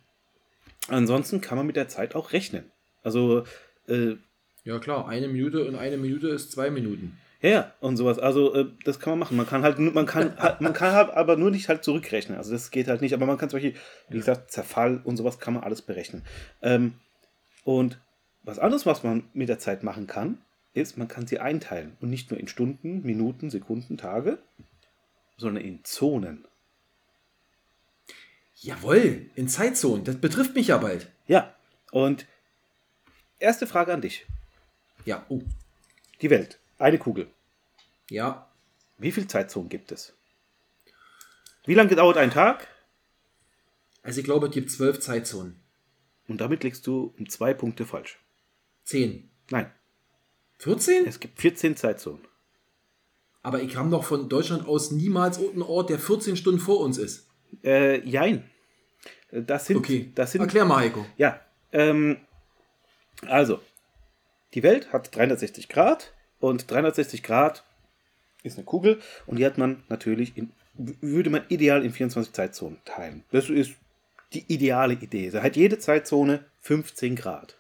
[0.88, 2.70] ansonsten kann man mit der Zeit auch rechnen.
[3.03, 3.44] Also,
[3.88, 4.16] äh,
[4.64, 7.16] Ja, klar, eine Minute und eine Minute ist zwei Minuten.
[7.42, 8.18] ja, und sowas.
[8.18, 9.36] Also, äh, das kann man machen.
[9.36, 12.36] Man kann halt, nur- man kann, halt- man kann halt aber nur nicht halt zurückrechnen.
[12.36, 13.14] Also, das geht halt nicht.
[13.14, 16.22] Aber man kann zum Beispiel, wie gesagt, Zerfall und sowas kann man alles berechnen.
[16.62, 16.94] Ähm,
[17.64, 17.98] und
[18.42, 20.38] was anderes, was man mit der Zeit machen kann,
[20.72, 21.96] ist, man kann sie einteilen.
[22.01, 24.38] Und nicht nur in Stunden, Minuten, Sekunden, Tage,
[25.36, 26.46] sondern in Zonen.
[28.57, 30.05] Jawohl, in Zeitzonen.
[30.05, 31.09] Das betrifft mich ja bald.
[31.26, 31.55] Ja,
[31.92, 32.26] und
[33.41, 34.26] erste Frage an dich.
[35.05, 35.41] Ja, oh.
[36.22, 36.59] Die Welt.
[36.78, 37.28] Eine Kugel.
[38.09, 38.51] Ja.
[38.99, 40.14] Wie viele Zeitzonen gibt es?
[41.64, 42.68] Wie lange dauert ein Tag?
[44.03, 45.61] Also ich glaube, es gibt zwölf Zeitzonen.
[46.28, 48.18] Und damit liegst du um zwei Punkte falsch.
[48.84, 49.30] Zehn.
[49.51, 49.70] Nein,
[50.59, 51.07] 14?
[51.07, 52.26] es gibt 14 Zeitzonen.
[53.43, 56.99] Aber ich kam doch von Deutschland aus niemals einen Ort, der 14 Stunden vor uns
[56.99, 57.26] ist.
[57.64, 58.49] Äh, jein.
[59.32, 61.07] Das sind, Okay, das sind, erklär mal, Heiko.
[61.16, 61.41] ja,
[61.72, 62.18] ähm,
[63.26, 63.60] also,
[64.54, 67.64] die Welt hat 360 Grad und 360 Grad
[68.42, 72.78] ist eine Kugel und die hat man natürlich in, würde man ideal in 24 Zeitzonen
[72.84, 73.24] teilen.
[73.30, 73.72] Das ist
[74.32, 75.30] die ideale Idee.
[75.30, 77.56] Da hat jede Zeitzone 15 Grad.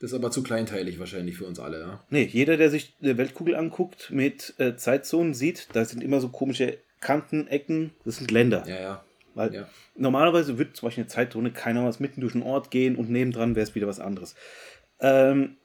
[0.00, 2.04] Das ist aber zu kleinteilig wahrscheinlich für uns alle, ja.
[2.08, 6.30] Nee, jeder, der sich eine Weltkugel anguckt mit äh, Zeitzonen, sieht, da sind immer so
[6.30, 8.64] komische Kanten, Ecken, das sind Länder.
[8.66, 9.04] Ja, ja.
[9.40, 9.68] Weil ja.
[9.96, 13.56] normalerweise wird zum Beispiel eine Zeitzone keiner was mitten durch den Ort gehen und nebendran
[13.56, 14.34] wäre es wieder was anderes.
[15.00, 15.56] Ähm,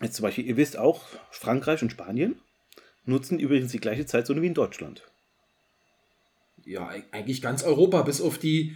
[0.00, 2.40] jetzt zum Beispiel, ihr wisst auch, Frankreich und Spanien
[3.04, 5.02] nutzen übrigens die gleiche Zeitzone wie in Deutschland.
[6.64, 8.74] Ja, eig- eigentlich ganz Europa, bis auf die,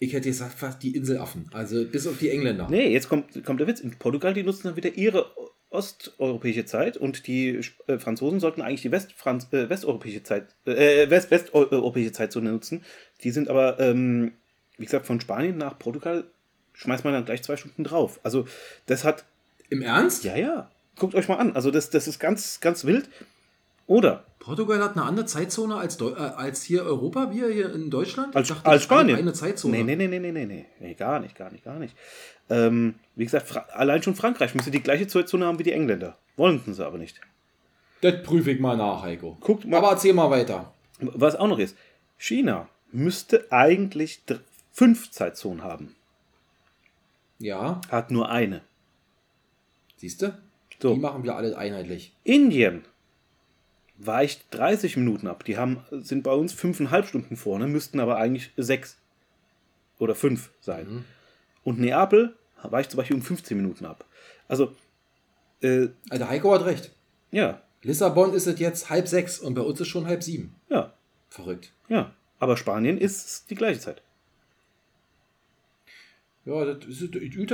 [0.00, 1.48] ich hätte gesagt, fast die Inselaffen.
[1.52, 2.66] Also bis auf die Engländer.
[2.68, 3.78] Nee, jetzt kommt, kommt der Witz.
[3.78, 5.30] In Portugal, die nutzen dann wieder ihre
[5.76, 11.30] osteuropäische Zeit und die äh, Franzosen sollten eigentlich die Westfranz äh, westeuropäische Zeit, äh, West
[11.30, 12.84] westeuropäische Zeitzone nutzen.
[13.22, 14.32] Die sind aber, ähm,
[14.78, 16.24] wie gesagt, von Spanien nach Portugal
[16.72, 18.20] schmeißt man dann gleich zwei Stunden drauf.
[18.22, 18.46] Also
[18.86, 19.24] das hat,
[19.70, 20.24] Im Ernst?
[20.24, 21.54] ja, ja, guckt euch mal an.
[21.54, 23.08] Also das, das ist ganz, ganz wild.
[23.86, 27.90] Oder Portugal hat eine andere Zeitzone als, Deu äh, als hier Europa, wir hier in
[27.90, 28.34] Deutschland?
[28.34, 29.16] als, Ich dachte, als Spanien.
[29.18, 29.76] Eine Zeitzone.
[29.76, 31.96] Nee, nee, nee, nee, nee, nee, nee, gar nicht, gar nicht, gar nicht.
[32.48, 36.16] Ähm, wie gesagt, Fra allein schon Frankreich müsste die gleiche Zeitzone haben wie die Engländer.
[36.36, 37.20] Wollten sie aber nicht.
[38.02, 39.36] Das prüfe ich mal nach, Heiko.
[39.40, 39.78] Guckt mal.
[39.78, 40.72] Aber erzähl mal weiter.
[41.00, 41.76] Was auch noch ist,
[42.18, 44.20] China müsste eigentlich
[44.72, 45.94] fünf Zeitzonen haben,
[47.38, 48.62] Ja, hat nur eine.
[49.96, 50.36] siehst du?
[50.80, 50.94] So.
[50.94, 52.12] Die machen wir alle einheitlich.
[52.24, 52.84] Indien
[53.98, 55.44] weicht 30 Minuten ab.
[55.44, 58.96] Die haben, sind bei uns fünfeinhalb Stunden vorne, müssten aber eigentlich sechs
[59.98, 61.04] oder fünf sein.
[61.64, 64.04] Und Neapel weicht zum Beispiel um 15 Minuten ab.
[64.48, 64.72] Also,
[65.62, 66.90] äh, Also Heiko hat recht.
[67.30, 70.54] ja, Lissabon ist es jetzt halb sechs und bei uns ist schon halb sieben.
[70.68, 70.92] ja,
[71.28, 71.72] Verrückt.
[71.88, 72.12] ja.
[72.38, 74.02] Aber Spanien ist die gleiche Zeit.
[76.46, 77.50] Ja, das ist wir, gut,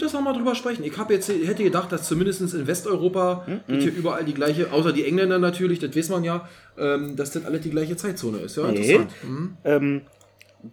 [0.00, 0.84] dass wir mal drüber sprechen.
[0.84, 4.92] Ich habe jetzt hätte gedacht, dass zumindest in Westeuropa gibt hier überall die gleiche, außer
[4.92, 8.56] die Engländer natürlich, das weiß man ja, ähm, dass das alle die gleiche Zeitzone ist.
[8.56, 8.76] Ja, Nee.
[8.76, 9.12] interessant.
[9.24, 9.56] Mhm.
[9.64, 10.00] Ähm,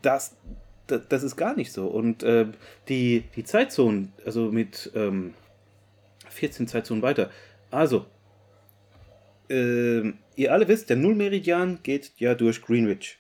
[0.04, 0.36] das,
[0.86, 1.88] das, das ist gar nicht so.
[1.88, 2.46] Und äh,
[2.88, 5.34] die, die Zeitzonen, also mit ähm,
[6.30, 7.32] 14 Zeitzonen weiter.
[7.72, 8.06] Also,
[9.50, 13.18] ähm, ihr alle wisst, der Nullmeridian geht ja durch Greenwich.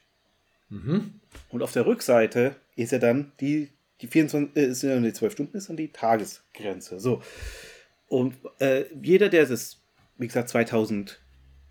[1.50, 3.70] Und auf der Rückseite ist ja dann die,
[4.02, 7.00] die 24, äh, sind ja die 12 Stunden ist dann die Tagesgrenze.
[7.00, 7.22] So.
[8.08, 9.82] Und äh, jeder, der es,
[10.18, 11.20] wie gesagt, 2000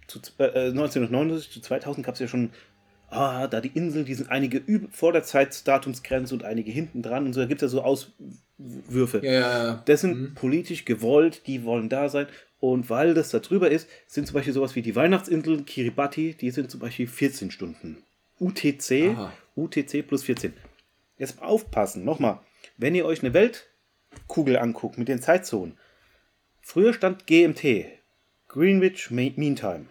[0.06, 2.50] zu, äh, 1999 zu 2000 gab es ja schon,
[3.08, 7.32] ah, da die Inseln, die sind einige vor der Zeitdatumsgrenze und einige hinten dran und
[7.32, 9.20] so, da gibt es ja so Auswürfe.
[9.22, 9.82] Ja, ja, ja.
[9.86, 12.26] Das sind politisch gewollt, die wollen da sein.
[12.60, 16.50] Und weil das da drüber ist, sind zum Beispiel sowas wie die Weihnachtsinseln, Kiribati, die
[16.50, 17.98] sind zum Beispiel 14 Stunden.
[18.40, 19.32] UTC, Aha.
[19.54, 20.54] UTC plus 14.
[21.18, 22.40] Jetzt aufpassen, nochmal.
[22.76, 25.78] Wenn ihr euch eine Weltkugel anguckt mit den Zeitzonen,
[26.60, 27.86] früher stand GMT,
[28.48, 29.86] Greenwich Me- Mean Time.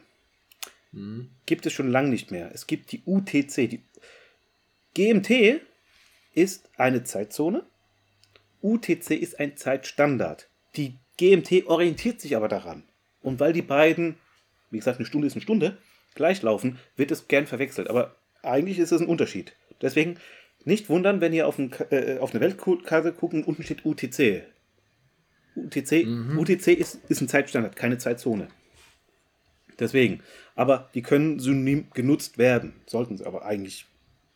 [1.46, 2.52] Gibt es schon lange nicht mehr.
[2.54, 3.68] Es gibt die UTC.
[3.70, 3.82] Die
[4.94, 5.62] GMT
[6.34, 7.66] ist eine Zeitzone.
[8.62, 10.48] UTC ist ein Zeitstandard.
[10.76, 12.84] Die GMT orientiert sich aber daran.
[13.22, 14.18] Und weil die beiden,
[14.70, 15.78] wie gesagt, eine Stunde ist eine Stunde,
[16.16, 17.90] gleich laufen, wird es gern verwechselt.
[17.90, 19.54] Aber eigentlich ist es ein Unterschied.
[19.82, 20.20] Deswegen
[20.66, 24.44] nicht wundern, wenn ihr auf, ein, äh, auf eine Weltkarte guckt und unten steht UTC.
[25.56, 26.08] UTC,
[26.38, 28.48] UTC ist, ist ein Zeitstandard, keine Zeitzone.
[29.80, 30.22] Deswegen.
[30.56, 32.74] Aber die können synonym genutzt werden.
[32.86, 33.86] Sollten sie aber eigentlich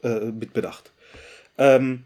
[0.04, 0.92] äh, mit Bedacht.
[1.58, 2.04] Ähm,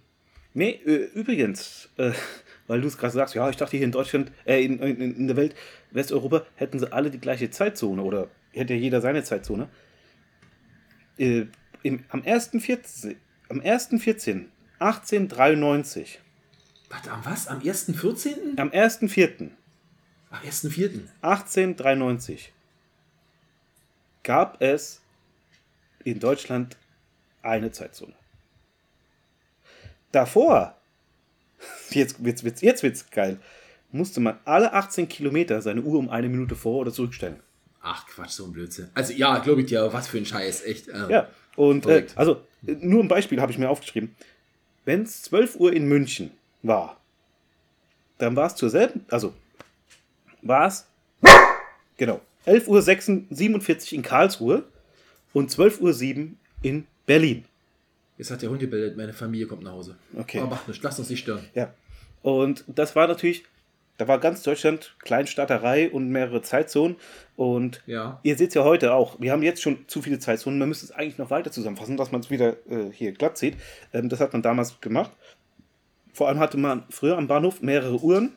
[0.54, 2.12] nee, äh, übrigens, äh,
[2.68, 5.28] weil du es gerade sagst, ja, ich dachte hier in Deutschland, äh, in, in, in
[5.28, 5.56] der Welt,
[5.92, 9.70] Westeuropa, hätten sie alle die gleiche Zeitzone oder hätte ja jeder seine Zeitzone.
[11.18, 11.46] Äh,
[11.84, 13.16] im, am 1.14.
[13.52, 14.46] Am 1.14.
[14.80, 16.20] 1893.
[16.90, 17.48] Warte, am was?
[17.48, 18.58] Am 1.14.?
[18.58, 19.50] Am 1.4.
[20.30, 21.02] Am 1.4.
[21.22, 22.54] 1893
[24.24, 25.02] gab es
[26.06, 26.78] in Deutschland
[27.42, 28.14] eine Zeitzone.
[30.14, 30.78] Davor,
[31.90, 33.38] jetzt wird's, wird's, jetzt wird's geil,
[33.92, 37.42] musste man alle 18 Kilometer seine Uhr um eine Minute vor- oder zurückstellen.
[37.82, 38.90] Ach Quatsch, so ein Blödsinn.
[38.94, 40.88] Also ja, glaube ich dir, was für ein Scheiß, echt.
[40.88, 41.12] äh.
[41.12, 44.16] Ja, und äh, also nur ein Beispiel habe ich mir aufgeschrieben.
[44.86, 46.32] Wenn es 12 Uhr in München
[46.64, 47.00] war,
[48.18, 49.34] dann war es zur selben, also
[50.42, 50.88] war es,
[51.98, 54.64] genau, 11 Uhr 47 in Karlsruhe
[55.34, 57.46] und 12 Uhr 7 in Berlin.
[58.18, 59.96] Jetzt hat der Hund gebellt, meine Familie kommt nach Hause.
[60.16, 60.40] Okay.
[60.40, 61.46] Aber macht nichts, lass uns nicht stören.
[61.56, 61.74] Ja.
[62.22, 63.44] Und das war natürlich,
[64.02, 66.96] da war ganz Deutschland Kleinstaaterei und mehrere Zeitzonen.
[67.36, 68.20] Und Ja.
[68.24, 70.86] ihr seht es ja heute auch, wir haben jetzt schon zu viele Zeitzonen, man müsste
[70.86, 73.58] es eigentlich noch weiter zusammenfassen, dass man es wieder äh, hier glatt sieht.
[73.94, 75.12] Ähm, das hat man damals gemacht.
[76.14, 78.32] Vor allem hatte man früher am Bahnhof mehrere Uhren.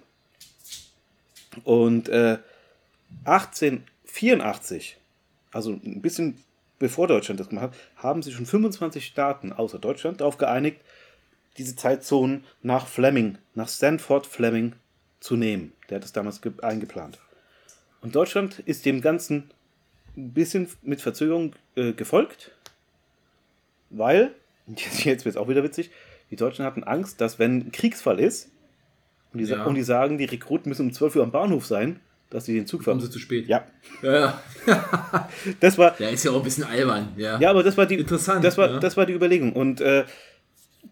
[1.65, 2.37] Und äh,
[3.25, 4.99] 1884,
[5.51, 6.45] also ein bisschen
[6.79, 10.83] bevor Deutschland das gemacht hat, haben sich schon 25 Staaten außer Deutschland darauf geeinigt,
[11.57, 14.75] diese Zeitzonen nach Fleming, nach Stanford Fleming
[15.25, 15.73] zu nehmen.
[15.89, 17.19] Der hat es damals ge- eingeplant.
[18.03, 19.51] Und Deutschland ist dem Ganzen
[20.17, 22.51] ein bisschen mit Verzögerung äh, gefolgt,
[23.91, 24.35] weil,
[24.67, 25.91] und jetzt, jetzt wird es auch wieder witzig,
[26.31, 28.51] die Deutschen hatten Angst, dass wenn ein Kriegsfall ist
[29.33, 29.65] und die, Ja.
[29.65, 32.01] und die sagen, die Rekruten müssen um 12 Uhr am Bahnhof sein,
[32.31, 33.07] dass sie den Zug Kommen fahren.
[33.07, 33.47] sie zu spät.
[33.47, 33.67] Ja,
[34.03, 34.43] Ja,
[35.61, 37.13] das war, ja ist ja auch ein bisschen albern.
[37.17, 37.39] Ja.
[37.39, 38.79] ja, aber das war die, Interessant, das war, ja.
[38.79, 39.53] das war die Überlegung.
[39.55, 40.05] Und äh,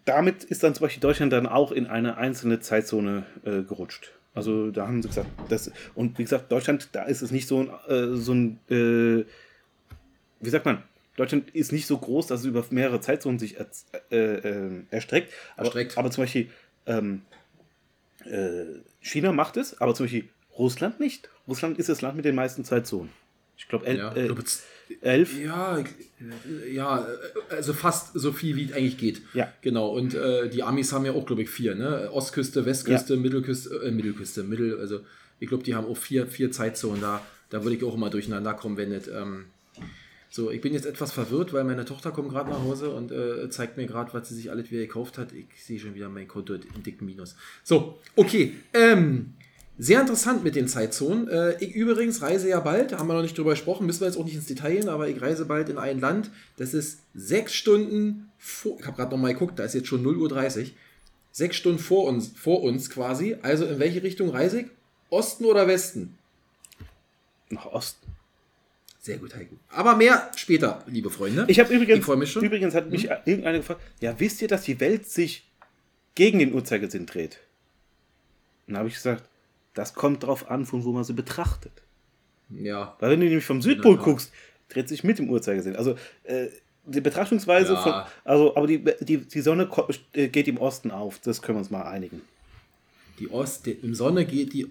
[0.06, 4.12] damit ist dann zum Beispiel Deutschland dann auch in eine einzelne Zeitzone äh, gerutscht.
[4.34, 7.60] Also da haben sie gesagt, das, und wie gesagt, Deutschland, da ist es nicht so
[7.60, 9.24] ein, äh, so ein äh,
[10.40, 10.82] wie sagt man,
[11.16, 15.32] Deutschland ist nicht so groß, dass es über mehrere Zeitzonen sich erz- äh, äh, erstreckt.
[15.56, 15.98] Aber, Erstreckt.
[15.98, 16.48] aber zum Beispiel
[16.86, 17.22] ähm,
[18.24, 18.64] äh,
[19.00, 20.28] China macht es, aber zum Beispiel
[20.58, 21.28] Russland nicht.
[21.46, 23.10] Russland ist das Land mit den meisten Zeitzonen.
[23.56, 24.64] Ich glaube, el Ja, äh, glaub, jetzt-
[25.00, 25.38] elf.
[25.40, 25.82] Ja,
[26.70, 27.06] ja,
[27.48, 29.22] also fast so viel, wie es eigentlich geht.
[29.34, 29.52] Ja.
[29.62, 32.10] Genau, und äh, die Amis haben ja auch, glaube ich, vier, ne?
[32.12, 35.00] Ostküste, Westküste, Mittelküste, äh, Mittelküste, Mittel, also
[35.40, 37.24] ich glaube, die haben auch vier, vier Zeitzonen da.
[37.50, 39.08] Da würde ich auch immer durcheinander kommen, wenn nicht.
[39.08, 39.46] Ähm,
[40.30, 43.50] so, ich bin jetzt etwas verwirrt, weil meine Tochter kommt gerade nach Hause und äh,
[43.50, 45.32] zeigt mir gerade, was sie sich alles wieder gekauft hat.
[45.32, 47.34] Ich sehe schon wieder mein Konto im dicken Minus.
[47.64, 48.54] So, okay.
[48.72, 49.34] Ähm,
[49.82, 51.26] sehr interessant mit den Zeitzonen.
[51.26, 54.16] Äh, ich übrigens reise ja bald, haben wir noch nicht drüber gesprochen, müssen wir jetzt
[54.16, 57.52] auch nicht ins Detail gehen, aber ich reise bald in ein Land, das ist sechs
[57.52, 60.66] Stunden vor, ich habe gerade noch mal geguckt, da ist jetzt schon 0.30 Uhr,
[61.32, 63.36] sechs Stunden vor uns, vor uns quasi.
[63.42, 64.66] Also in welche Richtung reise ich?
[65.10, 66.16] Osten oder Westen?
[67.50, 68.06] Nach Osten.
[69.00, 69.56] Sehr gut, Heiko.
[69.68, 71.44] Aber mehr später, liebe Freunde.
[71.48, 72.42] Ich habe übrigens, Ich freu mich schon.
[72.42, 72.46] Hm?
[72.46, 75.50] übrigens hat mich irgendeiner gefragt, ja, wisst ihr, dass die Welt sich
[76.14, 77.40] gegen den Uhrzeigersinn dreht?
[78.68, 79.28] Und dann habe ich gesagt,
[79.74, 81.72] das kommt drauf an, von wo man sie betrachtet.
[82.50, 84.04] ja, Weil wenn du nämlich vom Südpol Tat.
[84.04, 84.32] guckst,
[84.68, 85.76] dreht sich mit dem Uhrzeigersinn.
[85.76, 86.46] Also äh,
[86.84, 87.82] die Betrachtungsweise Ja.
[87.82, 87.92] von,
[88.24, 89.68] also, aber die, die, die Sonne
[90.14, 92.20] äh, geht im Osten auf, das können wir uns mal einigen.
[93.18, 94.66] die Ost, im Sonne geht die, äh,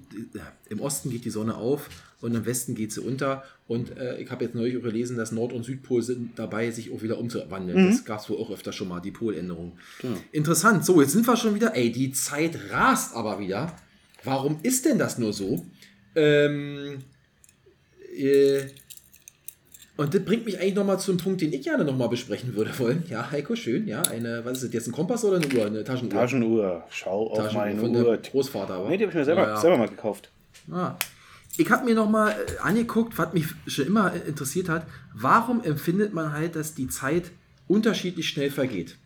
[0.70, 1.89] im Osten geht die Sonne auf
[2.20, 3.43] und im Westen geht sie unter.
[3.68, 6.91] Und äh, ich habe jetzt neulich auch gelesen, dass Nord- und Südpol sind dabei, sich
[6.91, 7.89] auch wieder umzuwandeln.
[7.91, 9.78] Das gab es wohl auch öfter schon mal, die Poländerung.
[10.02, 10.18] Genau.
[10.34, 10.84] Interessant.
[10.86, 11.74] So, jetzt sind wir schon wieder.
[11.76, 13.74] Ey, die Zeit rast aber wieder.
[14.24, 15.65] Warum ist denn das nur so?
[16.15, 16.99] Ähm,
[18.15, 18.63] äh,
[19.97, 22.78] und das bringt mich eigentlich nochmal zu einem Punkt, den ich gerne nochmal besprechen würde
[22.80, 23.03] wollen.
[23.09, 23.88] Ja, Heiko, schön.
[23.88, 25.65] Ja, eine, was ist das jetzt, ein Kompass oder eine Uhr?
[25.65, 26.11] Eine Taschenuhr?
[26.11, 28.17] Taschenuhr, schau auf Taschenuhr meine von Uhr.
[28.17, 28.74] Großvater.
[28.76, 28.89] Aber.
[28.89, 29.61] Nee, die habe ich mir selber, Ja, ja.
[29.61, 30.30] selber mal gekauft.
[30.72, 30.95] Ah.
[31.57, 34.88] Ich habe mir nochmal äh, angeguckt, was mich schon immer interessiert hat.
[35.13, 37.32] Warum empfindet man halt, dass die Zeit
[37.67, 38.97] unterschiedlich schnell vergeht?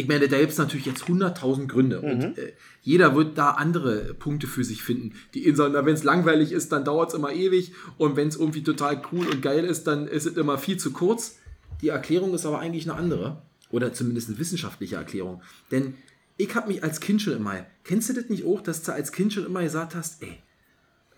[0.00, 4.14] Ich meine, da gibt es natürlich jetzt 100.000 Gründe und äh, jeder wird da andere
[4.14, 5.12] Punkte für sich finden.
[5.34, 8.62] Die Inseln, wenn es langweilig ist, dann dauert es immer ewig und wenn es irgendwie
[8.62, 11.36] total cool und geil ist, dann ist es immer viel zu kurz.
[11.82, 15.42] Die Erklärung ist aber eigentlich eine andere oder zumindest eine wissenschaftliche Erklärung.
[15.70, 15.96] Denn
[16.38, 19.12] ich habe mich als Kind schon immer, kennst du das nicht auch, dass du als
[19.12, 20.38] Kind schon immer gesagt hast, ey,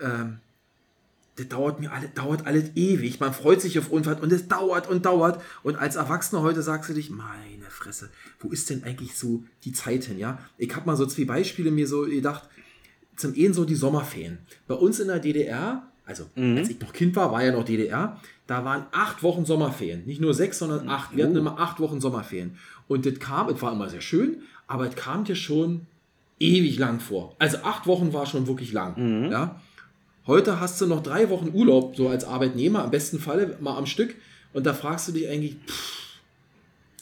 [0.00, 0.40] ähm,
[1.36, 3.18] das dauert mir alle, dauert alles ewig.
[3.20, 5.40] Man freut sich auf Unfall und es dauert und dauert.
[5.62, 8.10] Und als Erwachsener heute sagst du dich, meine Fresse,
[8.40, 10.38] wo ist denn eigentlich so die Zeit hin, ja?
[10.58, 12.48] Ich habe mal so zwei Beispiele mir so gedacht,
[13.16, 14.38] zum einen so die Sommerferien.
[14.66, 16.58] Bei uns in der DDR also Mhm.
[16.58, 20.04] als ich noch Kind war, war ja noch DDR, da waren acht Wochen Sommerferien.
[20.04, 21.16] Nicht nur sechs, sondern acht.
[21.16, 21.38] Wir hatten Oh.
[21.40, 22.56] immer acht Wochen Sommerferien.
[22.88, 25.86] Und das kam, es war immer sehr schön, aber es kam dir schon
[26.40, 27.36] ewig lang vor.
[27.38, 28.94] Also acht Wochen war schon wirklich lang.
[29.26, 29.30] Mhm.
[29.30, 29.60] Ja?
[30.26, 33.86] Heute hast du noch drei Wochen Urlaub, so als Arbeitnehmer, am besten Falle mal am
[33.86, 34.14] Stück.
[34.52, 36.02] Und da fragst du dich eigentlich, pff,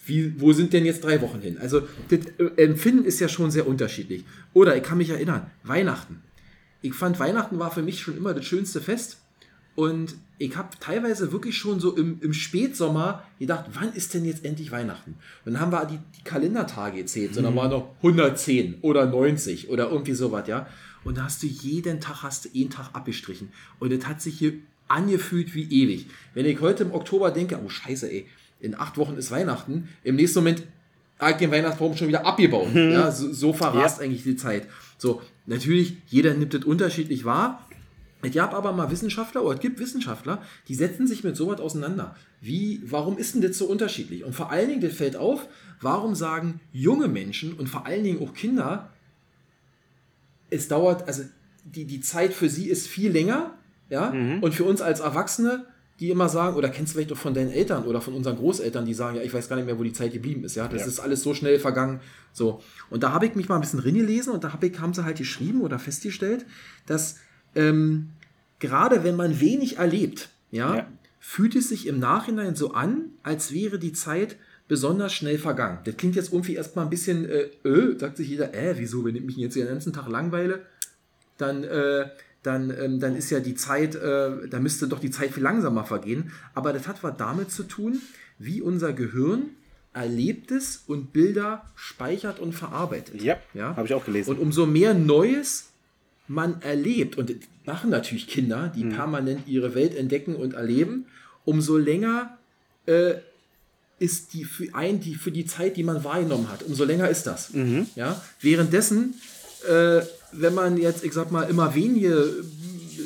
[0.07, 1.59] wie, wo sind denn jetzt drei Wochen hin?
[1.59, 4.25] Also das äh, Empfinden ist ja schon sehr unterschiedlich.
[4.55, 6.23] Oder ich kann mich erinnern, Weihnachten.
[6.83, 9.19] Ich fand Weihnachten war für mich schon immer das schönste Fest.
[9.77, 14.45] Und ich habe teilweise wirklich schon so im, im Spätsommer gedacht, wann ist denn jetzt
[14.45, 15.17] endlich Weihnachten?
[15.45, 19.91] Und dann haben wir die, die Kalendertage gezählt, sondern waren noch 110 oder 90 oder
[19.91, 20.67] irgendwie sowas, ja.
[21.05, 23.51] Und da hast du jeden Tag, hast du einen Tag abgestrichen.
[23.79, 24.55] Und das hat sich hier
[24.89, 26.07] angefühlt wie ewig.
[26.35, 28.27] Wenn ich heute im Oktober denke, oh scheiße, ey,
[28.61, 30.65] in acht Wochen ist Weihnachten, im nächsten Moment
[31.19, 32.75] habe ich den Weihnachtsbaum schon wieder abgebaut.
[32.75, 34.67] Ja, so, so verrast eigentlich die Zeit.
[34.99, 37.67] So, natürlich, jeder nimmt das unterschiedlich wahr.
[38.23, 42.15] Es gab aber mal Wissenschaftler, oder es gibt Wissenschaftler, die setzen sich mit sowas auseinander.
[42.43, 44.25] Wie, warum ist denn das so unterschiedlich?
[44.25, 45.49] Und vor allen Dingen, das fällt auf,
[45.81, 48.91] warum sagen junge Menschen und vor allen Dingen auch Kinder,
[50.51, 51.23] es dauert, also
[51.65, 53.55] die, die Zeit für sie ist viel länger,
[53.89, 55.67] ja, und für uns als Erwachsene,
[55.99, 58.85] die immer sagen, oder kennst du vielleicht auch von deinen Eltern oder von unseren Großeltern,
[58.87, 60.83] die sagen, ja, ich weiß gar nicht mehr, wo die Zeit geblieben ist, ja, das
[60.83, 60.87] Ja.
[60.89, 62.01] ist alles so schnell vergangen,
[62.33, 62.63] so.
[62.89, 65.05] Und da habe ich mich mal ein bisschen reingelesen und da hab ich, haben sie
[65.05, 66.47] halt geschrieben oder festgestellt,
[66.87, 67.17] dass
[67.55, 68.11] ähm,
[68.61, 70.87] gerade wenn man wenig erlebt, ja, Ja.
[71.19, 74.37] fühlt es sich im Nachhinein so an, als wäre die Zeit
[74.71, 75.79] besonders schnell vergangen.
[75.83, 79.17] Das klingt jetzt irgendwie erstmal ein bisschen, äh, äh, sagt sich jeder, äh, wieso, wenn
[79.17, 80.61] ich mich jetzt den ganzen Tag langweile,
[81.39, 82.07] dann, äh,
[82.45, 85.83] dann, ähm, dann ist ja die Zeit, äh, da müsste doch die Zeit viel langsamer
[85.83, 86.31] vergehen.
[86.55, 88.01] Aber das hat was damit zu tun,
[88.39, 89.51] wie unser Gehirn
[89.93, 93.21] Erlebtes und Bilder speichert und verarbeitet.
[93.23, 93.75] Ja, Ja?
[93.75, 94.31] habe ich auch gelesen.
[94.31, 95.73] Und umso mehr Neues
[96.29, 101.07] man erlebt, und das machen natürlich Kinder, die permanent ihre Welt entdecken und erleben,
[101.45, 102.39] umso länger
[102.87, 103.15] äh,
[104.01, 107.27] ist die für ein, die für die Zeit, die man wahrgenommen hat, umso länger ist
[107.27, 107.53] das.
[107.95, 108.21] Ja?
[108.41, 109.15] Währenddessen,
[109.69, 110.01] äh,
[110.33, 112.43] wenn man jetzt, ich sag mal, immer wenige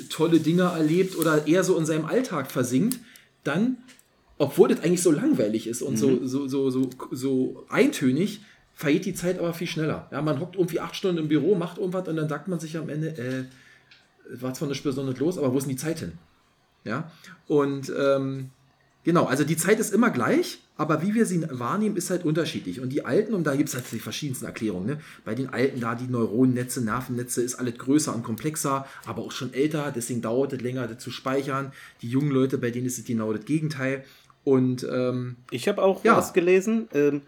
[0.09, 3.01] tolle Dinge erlebt oder eher so in seinem Alltag versinkt,
[3.43, 3.77] dann,
[4.39, 8.41] obwohl das eigentlich so langweilig ist und so, so, so, so, so eintönig,
[8.75, 10.09] vergeht die Zeit aber viel schneller.
[10.13, 12.77] Ja, man hockt irgendwie acht Stunden im Büro, macht irgendwas und dann sagt man sich
[12.77, 13.45] am Ende, äh,
[14.41, 16.13] war zwar nicht besonders los, aber wo ist denn die Zeit hin?
[16.85, 17.11] Ja,
[17.47, 18.51] und ähm,
[19.05, 22.81] genau, also die Zeit ist immer gleich, aber wie wir sie wahrnehmen, ist halt unterschiedlich.
[22.81, 25.01] Und die Alten, und da gibt es halt die verschiedensten Erklärungen, ne?
[25.25, 29.53] bei den Alten da die Neuronennetze, Nervennetze ist alles größer und komplexer, aber auch schon
[29.55, 31.73] älter, deswegen dauert es länger, das zu speichern.
[32.03, 34.05] Die jungen Leute, bei denen ist es genau das Gegenteil.
[34.43, 36.17] Und ähm, Ich habe auch Ja.
[36.17, 36.89] was gelesen.
[36.93, 37.23] Ähm,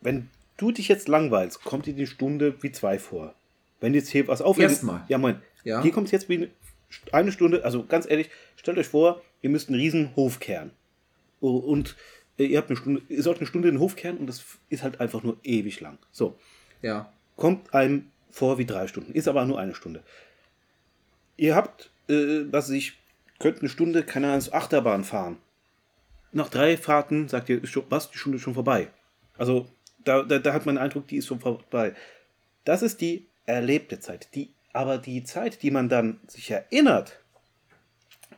[0.00, 3.34] wenn du dich jetzt langweilst, kommt dir die Stunde wie zwei vor.
[3.80, 4.70] Wenn jetzt hier was aufhört.
[4.70, 5.04] Erstmal.
[5.08, 5.36] Ja, moin.
[5.64, 5.82] Ja.
[5.82, 6.48] Hier kommt es jetzt wie eine-
[7.12, 7.64] eine Stunde.
[7.64, 10.70] Also ganz ehrlich, stellt euch vor, ihr müsst einen riesen Hof kehren.
[11.40, 11.96] Oh, Und
[12.38, 14.82] äh, ihr habt eine Stunde, ihr sollt eine Stunde den Hof kehren und das ist
[14.82, 15.98] halt einfach nur ewig lang.
[16.10, 16.38] So.
[16.82, 20.02] ja, kommt einem vor wie drei Stunden, ist aber nur eine Stunde.
[21.36, 22.98] Ihr habt, äh, was ich,
[23.38, 25.36] könnt eine Stunde, keine Ahnung, Achterbahn fahren.
[26.32, 28.88] Nach drei Fahrten sagt ihr, ist schon, was, die Stunde ist schon vorbei.
[29.38, 29.66] Also
[30.04, 31.94] da, da, da hat man den Eindruck, die ist schon vorbei.
[32.64, 34.34] Das ist die erlebte Zeit.
[34.34, 37.20] Die, aber die Zeit, die man dann sich erinnert,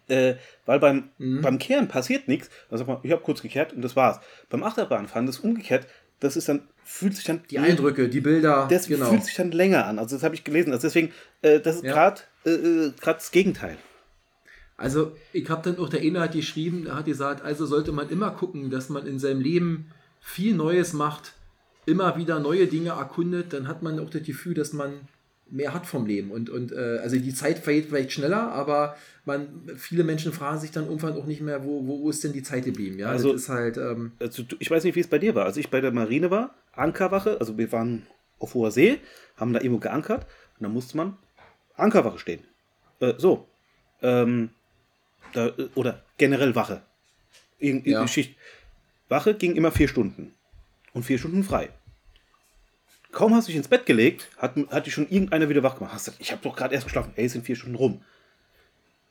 [0.08, 0.34] äh,
[0.66, 3.96] weil beim, beim Kehren passiert nichts, dann sagt man, ich habe kurz gekehrt und das
[3.96, 4.20] war's.
[4.50, 5.86] Beim Achterbahnfahren, das ist umgekehrt,
[6.20, 9.10] das ist dann, fühlt sich dann die Eindrücke, die Bilder, das genau.
[9.10, 9.98] fühlt sich dann länger an.
[9.98, 10.72] Also das habe ich gelesen.
[10.72, 11.92] Also deswegen, äh, das ist Ja.
[11.92, 13.76] gerade äh, äh, das Gegenteil.
[14.76, 18.30] Also, ich habe dann auch der Inhalt geschrieben, er hat gesagt, also sollte man immer
[18.30, 19.90] gucken, dass man in seinem Leben
[20.20, 21.32] viel Neues macht,
[21.84, 24.92] immer wieder neue Dinge erkundet, dann hat man auch das Gefühl, dass man
[25.50, 26.30] mehr hat vom Leben.
[26.30, 30.70] Und, und äh, also die Zeit vergeht vielleicht schneller, aber man, viele Menschen fragen sich
[30.70, 32.98] dann irgendwann auch nicht mehr, wo, wo, ist denn die Zeit geblieben?
[32.98, 35.46] Ja, Also- das ist halt, ähm, Also, ich weiß nicht, wie es bei dir war.
[35.46, 38.06] Als ich bei der Marine war, Ankerwache, also wir waren
[38.38, 38.98] auf hoher See,
[39.36, 40.26] haben da irgendwo geankert
[40.58, 41.16] und dann musste man
[41.76, 42.40] Ankerwache stehen.
[43.00, 43.46] Äh, so.
[44.02, 44.50] Ähm,
[45.32, 46.82] da, oder generell Wache.
[47.58, 47.92] Irgend, Ja.
[47.92, 48.36] irgendeine Schicht.
[49.08, 50.32] Wache ging immer vier Stunden.
[50.92, 51.68] Und vier Stunden frei.
[53.12, 55.94] Kaum hast du dich ins Bett gelegt, hat, hat dich schon irgendeiner wieder wach gemacht.
[55.94, 57.12] Hast gesagt, ich habe doch gerade erst geschlafen.
[57.16, 58.02] Ey, es sind vier Stunden rum.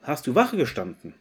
[0.04, 1.14] Hast du Wache gestanden?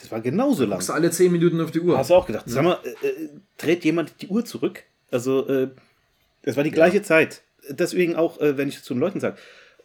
[0.00, 0.72] Das war genauso lang.
[0.72, 1.96] guckst du alle zehn Minuten auf die Uhr.
[1.98, 4.82] Hast du auch gedacht, sag mal, äh, äh, dreht jemand die Uhr zurück?
[5.10, 5.68] Also, äh,
[6.42, 7.42] das war die gleiche Zeit.
[7.68, 9.36] Deswegen auch, äh, wenn ich zu den Leuten sage,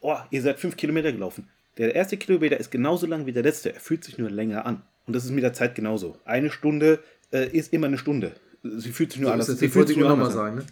[0.02, 1.50] oh, ihr seid fünf Kilometer gelaufen.
[1.78, 3.74] Der erste Kilometer ist genauso lang wie der letzte.
[3.74, 4.82] Er fühlt sich nur länger an.
[5.06, 6.18] Und das ist mit der Zeit genauso.
[6.26, 7.00] Eine Stunde
[7.32, 8.34] äh, ist immer eine Stunde.
[8.64, 10.34] Sie fühlt sich nur So anders sie fühlt sich ich nur anders an.
[10.36, 10.56] sagen.
[10.58, 10.66] Ne?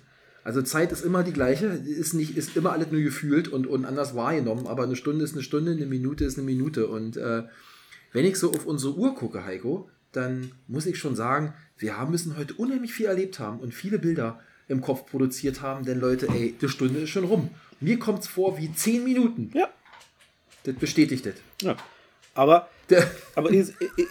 [0.47, 3.83] Also Zeit ist immer die gleiche, ist nicht, ist immer alles nur gefühlt und, und
[3.83, 6.87] anders wahrgenommen, aber eine Stunde ist eine Stunde, eine Minute ist eine Minute.
[6.87, 7.43] Und äh,
[8.13, 12.11] wenn ich so auf unsere Uhr gucke, Heiko, dann muss ich schon sagen, wir haben
[12.11, 14.39] müssen heute unheimlich viel erlebt haben und viele Bilder
[14.69, 17.49] im Kopf produziert haben, denn Leute, ey, die Stunde ist schon rum.
[17.81, 19.51] Mir kommt es vor wie zehn Minuten.
[19.53, 19.67] Ja.
[20.63, 21.35] Das bestätigt das.
[21.61, 21.75] ja.
[22.37, 22.67] Aber,
[23.35, 23.67] aber ihr,
[23.97, 24.05] ihr,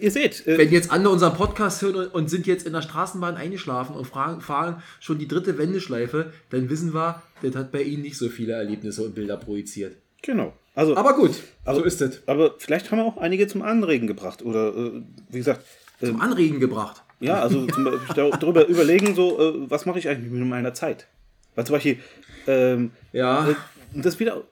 [0.00, 3.36] ihr seht, äh, Wenn jetzt andere unseren Podcast hören und- sind jetzt in der Straßenbahn
[3.36, 8.02] eingeschlafen und fragen, fahren schon die dritte Wendeschleife, dann wissen wir, das hat bei ihnen
[8.02, 9.96] nicht so viele Erlebnisse und Bilder projiziert.
[10.22, 10.54] genau.
[10.76, 11.32] Also, Aber gut,
[11.64, 12.22] Also- so ist es.
[12.26, 14.40] aber vielleicht haben wir auch einige zum Anregen gebracht.
[14.42, 15.66] Oder, äh, wie gesagt,
[16.00, 17.02] äh, Zum Anregen gebracht.
[17.18, 20.72] ja, also zum Beispiel dar- darüber überlegen, so, äh, was mache ich eigentlich mit meiner
[20.72, 21.08] Zeit?
[21.56, 21.98] Weil zum Beispiel,
[22.46, 23.54] ähm, Ja, Äh,
[23.94, 24.44] das wieder,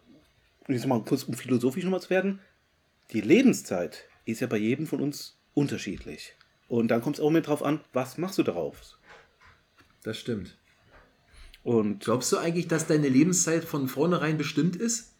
[0.66, 2.40] jetzt mal kurz um philosophisch nochmal zu werden,
[3.12, 6.34] die Lebenszeit ist ja bei jedem von uns unterschiedlich.
[6.68, 8.96] Und dann kommt es auch mit drauf an, was machst du darauf?
[10.04, 10.56] das stimmt.
[11.64, 15.12] Und Glaubst du eigentlich, dass deine Lebenszeit von vornherein bestimmt ist?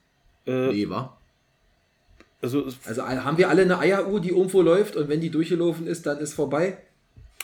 [0.47, 1.19] äh, Nee, wa?
[2.41, 6.07] also, Also haben wir alle eine Eieruhr, die irgendwo läuft und wenn die durchgelaufen ist,
[6.07, 6.79] dann ist vorbei?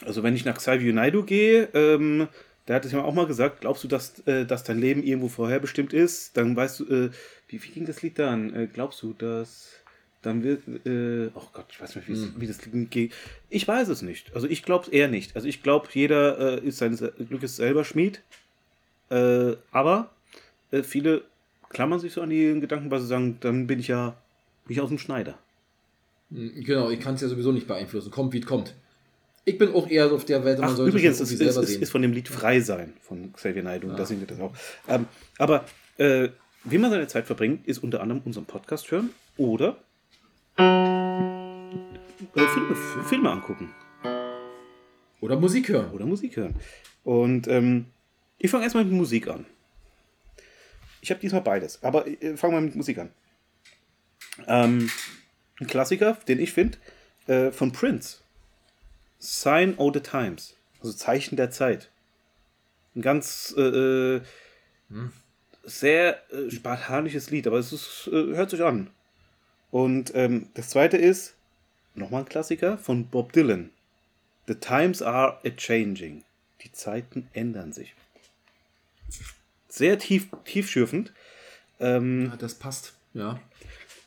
[0.05, 2.29] also wenn ich nach Xavier Naidoo gehe, ähm,
[2.69, 5.29] der hat es ja auch mal gesagt, glaubst du, dass, äh, dass dein Leben irgendwo
[5.29, 6.37] vorherbestimmt ist?
[6.37, 7.11] Dann weißt du, äh,
[7.49, 8.55] wie, wie ging das Lied dann?
[8.55, 9.71] Äh, glaubst du, dass
[10.25, 12.59] dann wird, äh, oh Gott, ich weiß nicht, wie, es- wie das
[12.91, 13.13] geht.
[13.51, 14.35] Ich weiß es nicht.
[14.35, 15.35] Also ich glaube es eher nicht.
[15.37, 18.23] Also ich glaube, jeder äh, ist seines Glückes selber Schmied.
[19.11, 20.11] Äh, aber
[20.71, 21.23] äh, viele
[21.71, 24.17] klammern sich so an die Gedanken, weil sie sagen, dann bin ich ja
[24.67, 25.39] bin ich aus dem Schneider.
[26.31, 28.11] Hm, Genau, ich kann es ja sowieso nicht beeinflussen.
[28.11, 28.75] Kommt, wie es kommt.
[29.45, 31.83] Ich bin auch eher auf der Welt, man Ach, sollte übrigens, ist, selber ist, sehen.
[31.83, 33.91] ist von dem Lied Frei sein von Xavier Naidoo.
[33.91, 33.97] Ah.
[33.97, 34.55] Da singt er das auch.
[34.89, 35.05] Ähm,
[35.37, 35.67] aber
[35.99, 36.31] äh,
[36.65, 39.77] wie man seine Zeit verbringt, ist unter anderem unseren Podcast hören oder
[40.57, 43.75] äh, Filme, Filme angucken
[45.21, 45.91] Oder Musik hören.
[45.93, 46.55] oder Musik hören.
[47.03, 47.87] Und ähm,
[48.39, 49.47] ich fange erstmal mit Musik an.
[51.01, 53.11] Ich habe diesmal beides, aber äh, fangen wir mit Musik an.
[54.47, 54.91] Ähm,
[55.61, 56.79] ein Klassiker, den ich finde,
[57.27, 58.19] äh, von Prince.
[59.19, 60.57] Sign of the Times.
[60.81, 61.91] Also Zeichen der Zeit.
[62.95, 64.21] Ein ganz äh, äh,
[65.63, 68.91] sehr äh, spartanisches Lied, aber es ist, äh, hört sich an.
[69.75, 71.35] Und ähm, das zweite ist,
[71.97, 73.71] nochmal ein Klassiker von Bob Dylan.
[74.47, 76.23] The times are a changing.
[76.63, 77.93] Die Zeiten ändern sich.
[79.69, 81.13] Sehr tief, tiefschürfend.
[81.81, 82.95] Ähm, Ja, das passt.
[83.15, 83.41] Ja.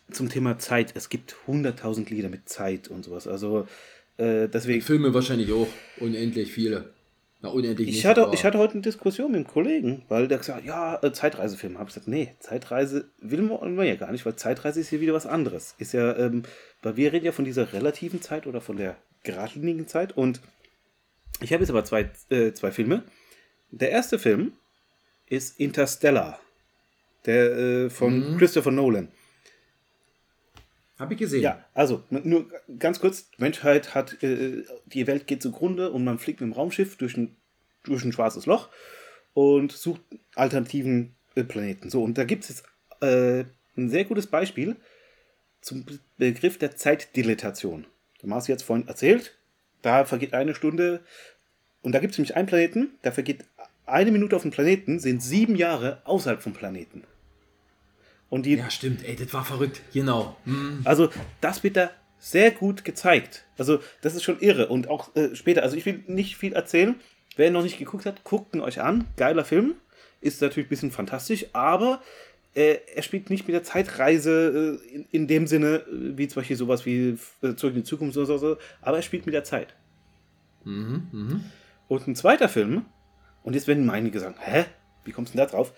[0.10, 0.94] zum Thema Zeit.
[0.96, 3.28] Es gibt 100.000 Lieder mit Zeit und sowas.
[3.28, 3.68] Also
[4.16, 4.82] äh, deswegen.
[4.82, 5.68] Filme wahrscheinlich auch.
[6.00, 6.94] Unendlich viele.
[7.40, 10.40] Na, unendlich Ich nicht, hatte, ich hatte heute eine Diskussion mit einem Kollegen, weil der
[10.40, 11.78] gesagt hat, ja, äh, Zeitreisefilm.
[11.78, 15.14] Habe ich gesagt, nee, Zeitreise will man, ja gar nicht, weil Zeitreise ist hier wieder
[15.14, 15.76] was anderes.
[15.78, 16.44] Ist ja, ähm,
[16.82, 20.18] weil wir reden ja von dieser relativen Zeit oder von der geradlinigen Zeit.
[20.18, 20.42] Und
[21.42, 23.04] ich habe jetzt aber zwei, äh, zwei Filme.
[23.70, 24.54] Der erste Film
[25.28, 26.40] ist Interstellar,
[27.26, 28.38] der äh, von Mhm.
[28.38, 29.10] Christopher Nolan.
[31.00, 31.44] Hab ich gesehen.
[31.44, 36.42] Ja, also nur ganz kurz, Menschheit hat, äh, die Welt geht zugrunde und man fliegt
[36.42, 37.36] mit dem Raumschiff durch ein,
[37.84, 38.70] durch ein schwarzes Loch
[39.34, 40.02] und sucht
[40.36, 41.90] alternativen äh, Planeten.
[41.90, 42.64] So, und da gibt es jetzt
[43.02, 43.46] äh,
[43.78, 44.76] ein sehr gutes Beispiel
[45.62, 47.86] zum Be- Begriff der Zeitdilatation.
[48.22, 49.38] Der Marci jetzt vorhin erzählt,
[49.84, 51.02] da vergeht eine Stunde
[51.84, 53.46] und da gibt es nämlich einen Planeten, da vergeht
[53.86, 57.04] eine Minute auf dem Planeten, sind sieben Jahre außerhalb vom Planeten.
[58.30, 59.04] Und die, Ja, stimmt.
[59.06, 59.82] Ey, das war verrückt.
[59.94, 60.36] Genau.
[60.46, 60.82] Hm.
[60.84, 61.10] also
[61.42, 63.46] das wird da sehr gut gezeigt.
[63.58, 64.68] Also das ist schon irre.
[64.68, 66.96] Und auch äh, später, also ich will nicht viel erzählen.
[67.36, 69.06] Wer noch nicht geguckt hat, guckt ihn euch an.
[69.16, 69.76] Geiler Film.
[70.20, 72.02] Ist natürlich ein bisschen fantastisch, aber
[72.56, 76.42] äh, er spielt nicht mit der Zeitreise äh, in, in dem Sinne, äh, wie zum
[76.42, 79.44] Beispiel sowas wie äh, Zurück in die Zukunft oder so, aber er spielt mit der
[79.44, 79.76] Zeit.
[80.64, 81.44] Mhm, mhm.
[81.88, 82.86] Und ein zweiter Film,
[83.44, 84.66] und jetzt werden einige sagen, hä,
[85.06, 85.72] wie kommst du denn da drauf?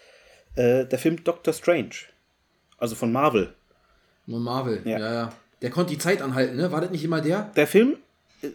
[0.55, 1.95] Äh, der Film Doctor Strange.
[2.79, 3.53] Also von Marvel.
[4.25, 4.81] Nur Marvel.
[4.85, 4.99] Ja.
[4.99, 5.13] Ja.
[5.13, 6.71] ja, Der konnte die Zeit anhalten, ne?
[6.71, 7.51] War das nicht immer der?
[7.55, 7.97] der Film,
[8.41, 8.47] äh,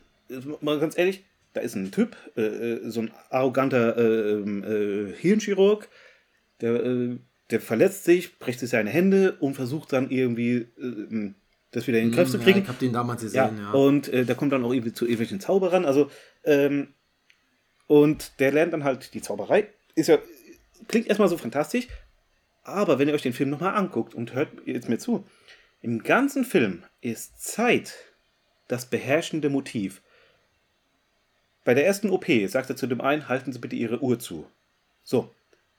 [0.60, 5.88] mal ganz ehrlich, da ist ein Typ, äh, äh, so ein arroganter äh, äh, Hirnchirurg,
[6.60, 7.18] der, äh,
[7.50, 11.32] der verletzt sich, bricht sich seine Hände und versucht dann irgendwie äh,
[11.72, 12.58] das wieder in den Griff zu Hm, kriegen.
[12.58, 13.72] Ja, ich hab den damals Ja, gesehen, ja.
[13.72, 15.84] und äh, da kommt dann auch irgendwie zu irgendwelchen Zauberern.
[15.84, 16.08] Also,
[16.44, 16.88] ähm,
[17.86, 19.68] und der lernt dann halt die Zauberei.
[19.94, 20.18] Ist ja,
[20.88, 21.88] klingt erstmal so fantastisch,
[22.64, 25.26] aber wenn ihr euch den Film nochmal anguckt und hört jetzt mir zu,
[25.82, 27.94] im ganzen Film ist Zeit
[28.68, 30.00] das beherrschende Motiv.
[31.64, 34.46] Bei der ersten OP sagt er zu dem einen, halten Sie bitte Ihre Uhr zu.
[35.02, 35.34] So,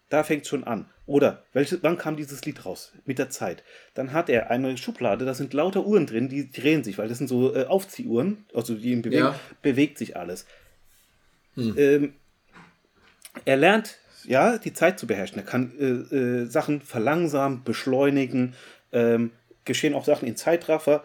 [0.09, 0.89] da fängt schon an.
[1.07, 2.93] Oder, welches, wann kam dieses Lied raus?
[3.05, 3.63] Mit der Zeit.
[3.93, 7.17] Dann hat er eine Schublade, da sind lauter Uhren drin, die drehen sich, weil das
[7.19, 9.39] sind so äh, Aufziehuhren, also die in Bewegung, Ja.
[9.61, 10.45] bewegt sich alles.
[11.55, 11.75] Hm.
[11.77, 12.13] Ähm,
[13.45, 13.97] er lernt
[14.27, 15.37] ja, die Zeit zu beherrschen.
[15.37, 18.55] Er kann äh, äh, Sachen verlangsamen, beschleunigen,
[18.91, 19.31] ähm,
[19.63, 21.03] geschehen auch Sachen in Zeitraffer.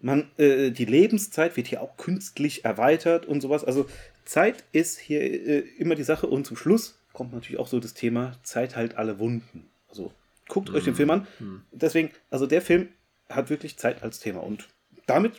[0.00, 3.64] Man, äh, die Lebenszeit wird hier auch künstlich erweitert und sowas.
[3.64, 3.86] Also
[4.24, 6.26] Zeit ist hier äh, immer die Sache.
[6.26, 9.68] Und zum Schluss kommt natürlich auch so das Thema Zeit heilt alle Wunden.
[9.88, 10.12] Also
[10.48, 11.26] guckt euch den Film an.
[11.72, 12.88] Deswegen, also der Film
[13.28, 14.40] hat wirklich Zeit als Thema.
[14.40, 14.68] Und
[15.06, 15.34] damit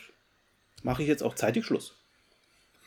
[0.84, 1.96] mache ich jetzt auch zeitig Schluss.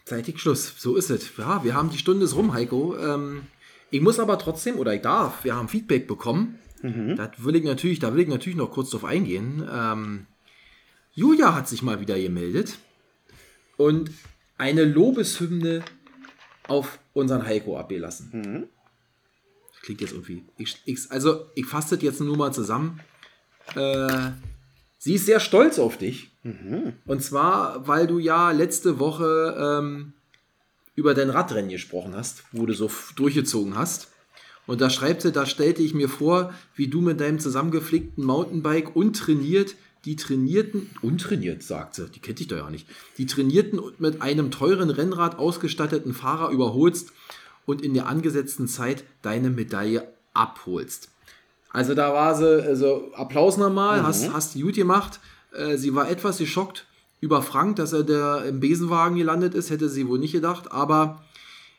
[0.04, 1.36] Zeitig Schluss, so ist es.
[1.38, 2.96] Ja, wir haben die Stunde ist rum, Heiko.
[2.98, 3.46] Ähm,
[3.92, 6.58] ich muss aber trotzdem, oder ich darf, wir haben Feedback bekommen.
[7.16, 9.64] Das will ich natürlich, da will ich natürlich noch kurz drauf eingehen.
[9.72, 10.26] Ähm,
[11.12, 12.78] Julia hat sich mal wieder gemeldet
[13.76, 14.10] und
[14.58, 15.84] eine Lobeshymne
[16.66, 18.68] auf unseren Heiko abgelassen.
[19.82, 20.44] Klingt jetzt irgendwie.
[20.58, 23.00] Ich, ich, also, ich fasse das jetzt nur mal zusammen.
[23.76, 24.30] Äh,
[24.98, 26.30] sie ist sehr stolz auf dich.
[27.06, 30.14] Und zwar, weil du ja letzte Woche ähm,
[30.94, 34.08] über dein Radrennen gesprochen hast, wo du so durchgezogen hast.
[34.66, 38.94] Und da schreibt sie, da stellte ich mir vor, wie du mit deinem zusammengeflickten Mountainbike
[38.94, 39.74] untrainiert
[40.04, 42.88] die trainierten, untrainiert, sagt sie, die kennt dich doch ja nicht,
[43.18, 47.12] die trainierten und mit einem teuren Rennrad ausgestatteten Fahrer überholst
[47.66, 51.08] und in der angesetzten Zeit deine Medaille abholst.
[51.70, 55.20] Also da war sie, also Applaus nochmal, hast, hast gut gemacht.
[55.52, 56.86] Äh, sie war etwas geschockt
[57.22, 61.22] über Frank, dass er der im Besenwagen gelandet ist, hätte sie wohl nicht gedacht, aber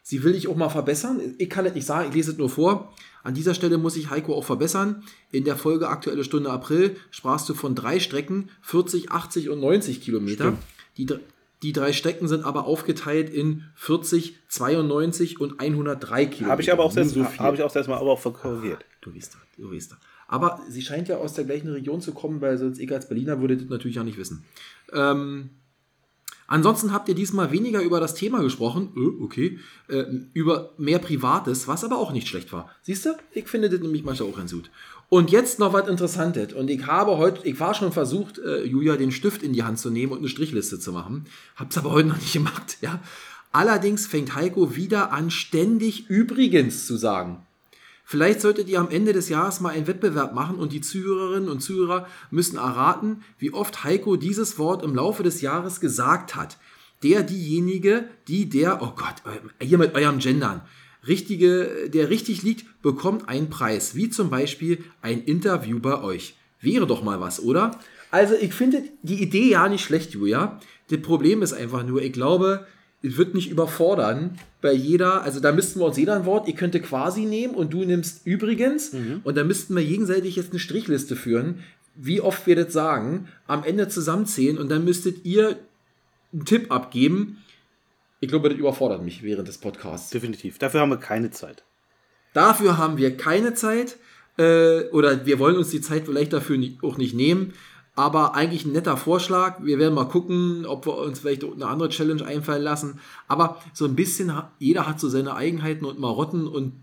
[0.02, 1.20] sie will dich auch mal verbessern.
[1.38, 2.94] Ich kann es nicht sagen, ich lese es nur vor.
[3.24, 5.04] An dieser Stelle muss ich Heiko auch verbessern.
[5.32, 10.02] In der Folge Aktuelle Stunde April sprachst du von drei Strecken, 40, 80 und 90
[10.02, 10.54] Kilometer.
[10.96, 11.08] Die,
[11.62, 16.52] die drei Strecken sind aber aufgeteilt in 40, 92 und 103 Kilometer.
[16.52, 18.86] Habe ich aber auch selbst, so habe ich auch selbst mal aber auch korrigiert.
[19.02, 19.98] Du weißt, du weißt.
[20.28, 23.39] Aber sie scheint ja aus der gleichen Region zu kommen, weil sonst ich als Berliner
[23.41, 24.44] würde das natürlich ja nicht wissen.
[24.94, 25.50] Ähm,
[26.48, 31.68] ansonsten habt ihr diesmal weniger über das Thema gesprochen, äh, okay, äh, über mehr Privates,
[31.68, 32.70] was aber auch nicht schlecht war.
[32.82, 33.12] Siehst du?
[33.32, 34.70] Ich finde das nämlich manchmal auch ganz gut.
[35.10, 36.54] Und jetzt noch was Interessantes.
[36.54, 39.78] Und ich habe heute, ich war schon versucht, äh, Julia den Stift in die Hand
[39.78, 41.26] zu nehmen und eine Strichliste zu machen.
[41.56, 43.00] Hab's aber heute noch nicht gemacht, ja.
[43.52, 47.46] Allerdings fängt Heiko wieder an, ständig übrigens zu sagen.
[48.14, 51.61] Vielleicht solltet ihr am Ende des Jahres mal einen Wettbewerb machen und die Zuhörerinnen und
[51.61, 56.59] Zuhörer müssen erraten, wie oft Heiko dieses Wort im Laufe des Jahres gesagt hat.
[57.01, 59.16] Der, diejenige, die, der, oh Gott,
[59.59, 60.61] hier mit eurem Gendern.
[61.07, 66.36] Richtige, der richtig liegt, bekommt einen Preis, wie zum Beispiel ein Interview bei euch.
[66.61, 67.80] Wäre doch mal was, oder?
[68.11, 70.59] Also, ich finde die Idee ja nicht schlecht, Julia.
[70.91, 72.68] Das Problem ist einfach nur, ich glaube,
[73.04, 76.80] wird nicht überfordern bei jeder, also da müssten wir uns jeder ein Wort, ihr könnte
[76.80, 78.95] quasi nehmen und du nimmst übrigens
[79.26, 81.64] und dann müssten wir gegenseitig jetzt eine Strichliste führen,
[81.95, 85.60] wie oft wir das sagen, am Ende zusammenzählen und dann müsstet ihr
[86.32, 87.43] einen Tipp abgeben.
[88.22, 90.10] Ich glaube, das überfordert mich während des Podcasts.
[90.10, 90.58] Definitiv.
[90.58, 91.64] Dafür haben wir keine Zeit.
[92.32, 93.97] Dafür haben wir keine Zeit
[94.38, 97.54] äh, oder wir wollen uns die Zeit vielleicht dafür auch nicht nehmen.
[97.96, 99.58] Aber eigentlich ein netter Vorschlag.
[99.64, 103.00] Wir werden mal gucken, ob wir uns vielleicht eine andere Challenge einfallen lassen.
[103.28, 106.74] Aber so ein bisschen, jeder hat so seine Eigenheiten und Marotten und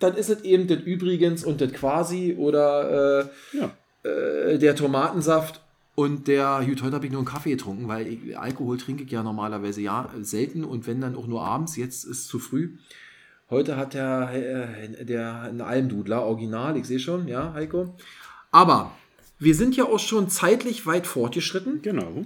[0.00, 3.70] dann ist es eben das Übrigens und das Quasi oder äh, Ja.
[4.02, 5.62] äh, der Tomatensaft
[5.96, 9.10] und der, gut, heute habe ich nur einen Kaffee getrunken, weil ich, Alkohol trinke ich
[9.10, 12.76] ja normalerweise ja selten und wenn dann auch nur abends, jetzt ist es zu früh.
[13.48, 17.94] Heute hat der, äh, der ein Almdudler, Original, ich sehe schon, ja, Heiko.
[18.50, 18.90] Aber
[19.38, 22.24] wir sind ja auch schon zeitlich weit fortgeschritten Genau.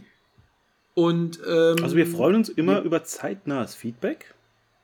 [0.95, 4.35] und ähm, Also wir freuen uns immer über zeitnahes Feedback.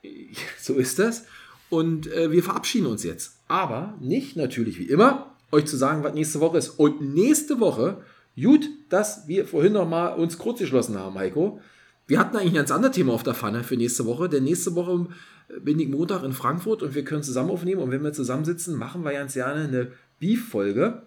[0.61, 1.27] so ist das.
[1.68, 3.39] Und äh, wir verabschieden uns jetzt.
[3.49, 6.70] Aber nicht natürlich wie immer, euch zu sagen, was nächste Woche ist.
[6.70, 8.03] Und nächste Woche,
[8.41, 11.61] gut, dass wir vorhin noch mal uns kurz geschlossen haben, Heiko.
[12.07, 14.77] Wir hatten eigentlich ein ganz anderes Thema auf der Pfanne für nächste Woche, denn nächste
[14.77, 15.07] Woche
[15.49, 17.83] äh, bin ich Montag in Frankfurt und wir können zusammen aufnehmen.
[17.83, 21.03] Und wenn wir zusammensitzen, machen wir ganz gerne eine Beef-Folge.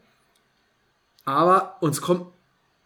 [1.30, 2.26] Aber uns kommt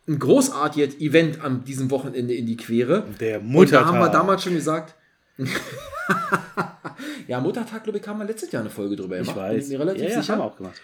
[0.06, 3.06] ein großartiges Event an diesem Wochenende in die Quere.
[3.22, 4.12] Der Und da haben wir Muttertag.
[4.12, 4.96] damals schon gesagt.
[7.28, 9.38] ja, Muttertag, glaube ich, haben wir letztes Jahr eine Folge drüber Ich gemacht.
[9.38, 9.54] weiß.
[9.56, 10.34] Bin ich mir relativ ja, ja, sicher.
[10.34, 10.82] haben wir auch gemacht.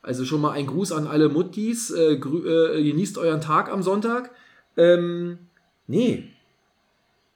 [0.00, 1.90] Also schon mal ein Gruß an alle Muttis.
[1.90, 4.30] Äh, äh, genießt euren Tag am Sonntag.
[4.78, 5.38] Ähm,
[5.86, 6.30] nee.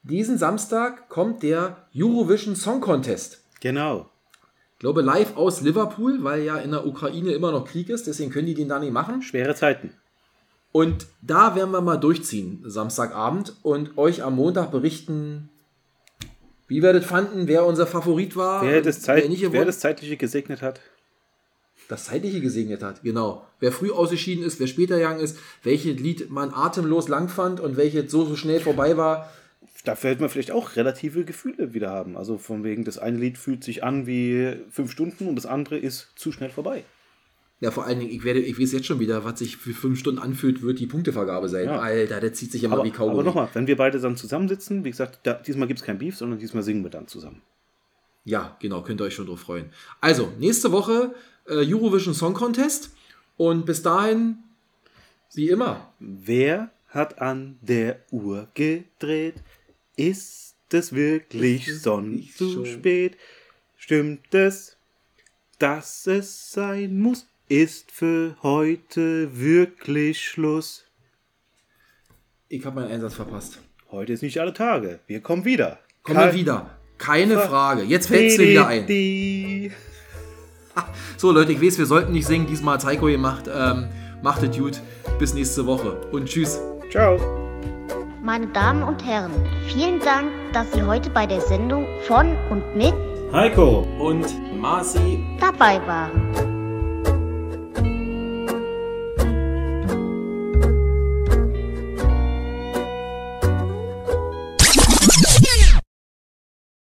[0.04, 3.44] Diesen Samstag kommt der Eurovision Song Contest.
[3.60, 4.08] Genau.
[4.76, 8.06] Ich glaube live aus Liverpool, weil ja in der Ukraine immer noch Krieg ist.
[8.06, 9.22] Deswegen können die den da nicht machen.
[9.22, 9.90] Schwere Zeiten.
[10.70, 15.48] Und da werden wir mal durchziehen, Samstagabend, und euch am Montag berichten,
[16.68, 20.18] wie wir das fanden, wer unser Favorit war, Wer das, Zeit, wer wer das Zeitliche
[20.18, 20.82] gesegnet hat.
[21.88, 23.02] das Zeitliche gesegnet hat.
[23.02, 23.46] Genau.
[23.60, 27.78] Wer früh ausgeschieden ist, wer später gegangen ist, welches Lied man atemlos lang fand und
[27.78, 29.32] welches so, so schnell vorbei war.
[29.86, 32.16] Dafür hätten wir vielleicht auch relative Gefühle wieder haben.
[32.16, 35.78] Also von wegen, das eine Lied fühlt sich an wie fünf Stunden und das andere
[35.78, 36.84] ist zu schnell vorbei.
[37.60, 39.98] Ja, vor allen Dingen, ich, werde, ich weiß jetzt schon wieder, was sich für fünf
[39.98, 41.64] Stunden anfühlt, wird die Punktevergabe sein.
[41.64, 41.78] Ja.
[41.78, 43.14] Alter, der zieht sich immer Aber, wie Kaugummi.
[43.20, 46.16] aber nochmal, wenn wir beide dann zusammensitzen, wie gesagt, da, diesmal gibt es kein Beef,
[46.16, 47.40] sondern diesmal singen wir dann zusammen.
[48.24, 49.70] Ja, genau, könnt ihr euch schon drauf freuen.
[50.02, 51.14] Also, nächste Woche
[51.46, 52.90] äh, Eurovision Song Contest.
[53.38, 54.38] Und bis dahin,
[55.34, 59.36] wie immer, Wer hat an der Uhr gedreht?
[59.96, 62.66] Ist es wirklich Ist es schon nicht zu schon?
[62.66, 63.16] spät?
[63.76, 64.76] Stimmt es,
[65.58, 67.26] dass es sein muss?
[67.48, 70.82] Ist für heute wirklich Schluss?
[72.48, 73.58] ich habe meinen Einsatz verpasst.
[73.90, 75.00] Heute ist nicht alle Tage.
[75.06, 75.78] Wir kommen wieder.
[76.02, 76.78] Kommen wir wieder.
[76.98, 77.82] Keine Frage.
[77.82, 78.86] Jetzt fällt es mir wieder ein.
[78.88, 79.72] ein.
[81.16, 82.46] So, Leute, ich weiß, wir sollten nicht singen.
[82.46, 83.44] Diesmal hat Heiko gemacht.
[83.50, 83.88] Ähm,
[84.22, 84.80] macht es gut.
[85.18, 85.92] Bis nächste Woche.
[86.12, 86.60] Und tschüss.
[86.90, 87.18] Ciao.
[88.26, 89.30] Meine Damen und Herren,
[89.68, 92.92] vielen Dank, dass Sie heute bei der Sendung von und mit
[93.32, 94.26] Heiko und
[94.60, 96.45] Marci dabei waren.